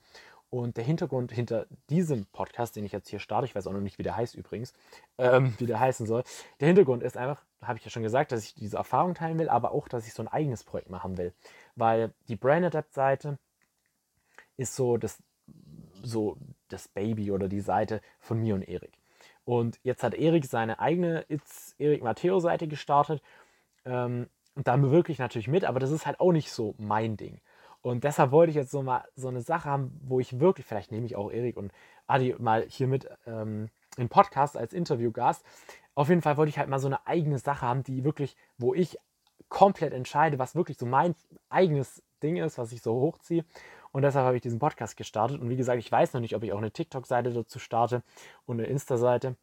und 0.50 0.76
der 0.76 0.84
Hintergrund 0.84 1.32
hinter 1.32 1.68
diesem 1.90 2.26
Podcast, 2.26 2.76
den 2.76 2.86
ich 2.86 2.92
jetzt 2.92 3.08
hier 3.08 3.20
starte, 3.20 3.46
ich 3.46 3.56
weiß 3.56 3.66
auch 3.66 3.72
noch 3.72 3.80
nicht, 3.80 3.98
wie 3.98 4.04
der 4.04 4.18
heißt 4.18 4.36
übrigens, 4.36 4.74
ähm, 5.18 5.56
wie 5.58 5.66
der 5.66 5.80
heißen 5.80 6.06
soll. 6.06 6.24
Der 6.60 6.68
Hintergrund 6.68 7.02
ist 7.02 7.16
einfach, 7.16 7.44
habe 7.62 7.80
ich 7.80 7.86
ja 7.86 7.90
schon 7.90 8.04
gesagt, 8.04 8.34
dass 8.34 8.44
ich 8.44 8.56
diese 8.56 8.76
Erfahrung 8.76 9.14
teilen 9.14 9.40
will, 9.40 9.48
aber 9.48 9.72
auch, 9.72 9.88
dass 9.88 10.06
ich 10.06 10.14
so 10.14 10.22
ein 10.22 10.28
eigenes 10.28 10.66
Projekt 10.66 10.90
machen 10.90 11.18
will. 11.18 11.34
Weil 11.76 12.14
die 12.28 12.36
Brain 12.36 12.66
Adapt-Seite 12.66 13.40
ist 14.58 14.76
so 14.76 14.98
das, 14.98 15.24
so 16.04 16.38
das 16.68 16.90
Baby 16.90 17.32
oder 17.32 17.48
die 17.48 17.62
Seite 17.62 18.02
von 18.20 18.38
mir 18.40 18.56
und 18.56 18.68
Erik. 18.68 18.98
Und 19.46 19.80
jetzt 19.84 20.04
hat 20.04 20.14
Erik 20.14 20.44
seine 20.44 20.80
eigene 20.80 21.26
It's 21.30 21.74
Erik 21.78 22.04
Matteo 22.04 22.40
Seite 22.42 22.68
gestartet. 22.68 23.22
Ähm, 23.86 24.28
und 24.56 24.68
da 24.68 24.76
bewirke 24.76 25.12
ich 25.12 25.20
natürlich 25.20 25.48
mit, 25.48 25.66
aber 25.66 25.80
das 25.80 25.92
ist 25.92 26.06
halt 26.06 26.20
auch 26.20 26.32
nicht 26.32 26.52
so 26.52 26.74
mein 26.78 27.16
Ding. 27.16 27.40
Und 27.88 28.04
deshalb 28.04 28.32
wollte 28.32 28.50
ich 28.50 28.56
jetzt 28.56 28.72
so 28.72 28.84
mal 28.84 29.06
so 29.16 29.30
eine 29.30 29.42
Sache 29.42 29.70
haben, 29.70 29.98
wo 30.04 30.20
ich 30.20 30.40
wirklich, 30.40 30.66
vielleicht 30.66 30.92
nehme 30.92 31.06
ich 31.06 31.16
auch 31.16 31.32
Erik 31.32 31.56
und 31.56 31.72
Adi 32.06 32.36
mal 32.38 32.66
hier 32.68 32.88
mit 32.88 33.08
ähm, 33.26 33.70
in 33.98 34.10
Podcast 34.10 34.58
als 34.58 34.74
Interviewgast. 34.74 35.44
Auf 35.96 36.10
jeden 36.10 36.22
Fall 36.22 36.38
wollte 36.38 36.50
ich 36.50 36.58
halt 36.58 36.70
mal 36.70 36.80
so 36.80 36.88
eine 36.88 37.08
eigene 37.08 37.40
Sache 37.40 37.66
haben, 37.66 37.84
die 37.84 38.04
wirklich, 38.04 38.36
wo 38.58 38.74
ich 38.74 38.98
komplett 39.50 39.94
entscheide, 39.94 40.38
was 40.38 40.56
wirklich 40.56 40.78
so 40.78 40.86
mein 40.86 41.16
eigenes 41.50 42.04
Ding 42.22 42.36
ist, 42.36 42.58
was 42.58 42.72
ich 42.72 42.82
so 42.82 42.94
hochziehe. 42.94 43.46
Und 43.94 44.02
deshalb 44.02 44.26
habe 44.26 44.36
ich 44.36 44.42
diesen 44.42 44.60
Podcast 44.60 44.98
gestartet. 44.98 45.40
Und 45.40 45.50
wie 45.50 45.56
gesagt, 45.56 45.80
ich 45.80 45.92
weiß 45.92 46.14
noch 46.14 46.22
nicht, 46.22 46.36
ob 46.36 46.44
ich 46.44 46.52
auch 46.52 46.58
eine 46.58 46.72
TikTok-Seite 46.72 47.32
dazu 47.32 47.58
starte 47.58 48.04
und 48.46 48.60
eine 48.60 48.68
Insta-Seite. 48.68 49.38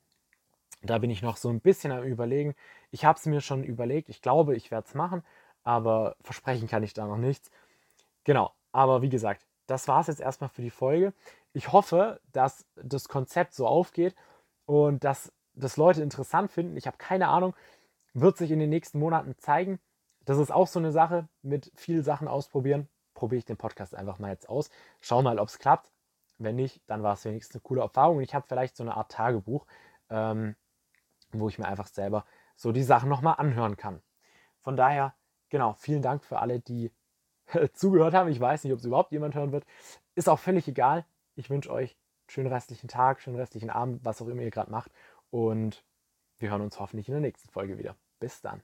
Da 0.82 0.98
bin 0.98 1.10
ich 1.10 1.22
noch 1.22 1.38
so 1.38 1.48
ein 1.48 1.60
bisschen 1.60 1.92
am 1.92 2.04
Überlegen. 2.04 2.54
Ich 2.90 3.06
habe 3.06 3.18
es 3.18 3.24
mir 3.24 3.40
schon 3.40 3.64
überlegt. 3.64 4.10
Ich 4.10 4.20
glaube, 4.20 4.54
ich 4.54 4.70
werde 4.70 4.86
es 4.86 4.94
machen, 4.94 5.22
aber 5.62 6.16
versprechen 6.20 6.68
kann 6.68 6.82
ich 6.82 6.92
da 6.92 7.06
noch 7.06 7.16
nichts. 7.16 7.50
Genau, 8.24 8.52
aber 8.72 9.02
wie 9.02 9.08
gesagt, 9.08 9.46
das 9.66 9.88
war 9.88 10.00
es 10.00 10.08
jetzt 10.08 10.20
erstmal 10.20 10.50
für 10.50 10.62
die 10.62 10.70
Folge. 10.70 11.12
Ich 11.52 11.72
hoffe, 11.72 12.20
dass 12.32 12.66
das 12.76 13.08
Konzept 13.08 13.54
so 13.54 13.66
aufgeht 13.66 14.14
und 14.66 15.04
dass 15.04 15.32
das 15.54 15.76
Leute 15.76 16.02
interessant 16.02 16.50
finden. 16.50 16.76
Ich 16.76 16.86
habe 16.86 16.96
keine 16.96 17.28
Ahnung, 17.28 17.54
wird 18.12 18.36
sich 18.36 18.50
in 18.50 18.58
den 18.58 18.70
nächsten 18.70 18.98
Monaten 18.98 19.36
zeigen. 19.38 19.78
Das 20.24 20.38
ist 20.38 20.50
auch 20.50 20.66
so 20.66 20.78
eine 20.78 20.92
Sache 20.92 21.28
mit 21.42 21.70
viel 21.76 22.02
Sachen 22.02 22.28
ausprobieren. 22.28 22.88
Probiere 23.14 23.38
ich 23.38 23.44
den 23.44 23.56
Podcast 23.56 23.94
einfach 23.94 24.18
mal 24.18 24.30
jetzt 24.30 24.48
aus. 24.48 24.70
Schau 25.00 25.22
mal, 25.22 25.38
ob 25.38 25.48
es 25.48 25.58
klappt. 25.58 25.92
Wenn 26.38 26.56
nicht, 26.56 26.82
dann 26.86 27.02
war 27.02 27.14
es 27.14 27.24
wenigstens 27.24 27.56
eine 27.56 27.62
coole 27.62 27.82
Erfahrung. 27.82 28.16
Und 28.16 28.22
ich 28.22 28.34
habe 28.34 28.46
vielleicht 28.48 28.76
so 28.76 28.82
eine 28.82 28.96
Art 28.96 29.12
Tagebuch, 29.12 29.66
ähm, 30.10 30.56
wo 31.30 31.48
ich 31.48 31.58
mir 31.58 31.66
einfach 31.66 31.86
selber 31.86 32.24
so 32.56 32.72
die 32.72 32.82
Sachen 32.82 33.08
nochmal 33.08 33.36
anhören 33.38 33.76
kann. 33.76 34.02
Von 34.62 34.76
daher, 34.76 35.14
genau, 35.50 35.74
vielen 35.74 36.02
Dank 36.02 36.24
für 36.24 36.38
alle, 36.38 36.60
die 36.60 36.90
zugehört 37.74 38.14
haben. 38.14 38.28
Ich 38.30 38.40
weiß 38.40 38.64
nicht, 38.64 38.72
ob 38.72 38.78
es 38.78 38.84
überhaupt 38.84 39.12
jemand 39.12 39.34
hören 39.34 39.52
wird. 39.52 39.64
Ist 40.14 40.28
auch 40.28 40.38
völlig 40.38 40.68
egal. 40.68 41.04
Ich 41.34 41.50
wünsche 41.50 41.70
euch 41.70 41.90
einen 41.92 42.30
schönen 42.30 42.52
restlichen 42.52 42.88
Tag, 42.88 43.20
schönen 43.20 43.36
restlichen 43.36 43.70
Abend, 43.70 44.04
was 44.04 44.22
auch 44.22 44.28
immer 44.28 44.42
ihr 44.42 44.50
gerade 44.50 44.70
macht. 44.70 44.92
Und 45.30 45.84
wir 46.38 46.50
hören 46.50 46.62
uns 46.62 46.78
hoffentlich 46.78 47.08
in 47.08 47.14
der 47.14 47.20
nächsten 47.20 47.50
Folge 47.50 47.78
wieder. 47.78 47.96
Bis 48.20 48.40
dann. 48.40 48.62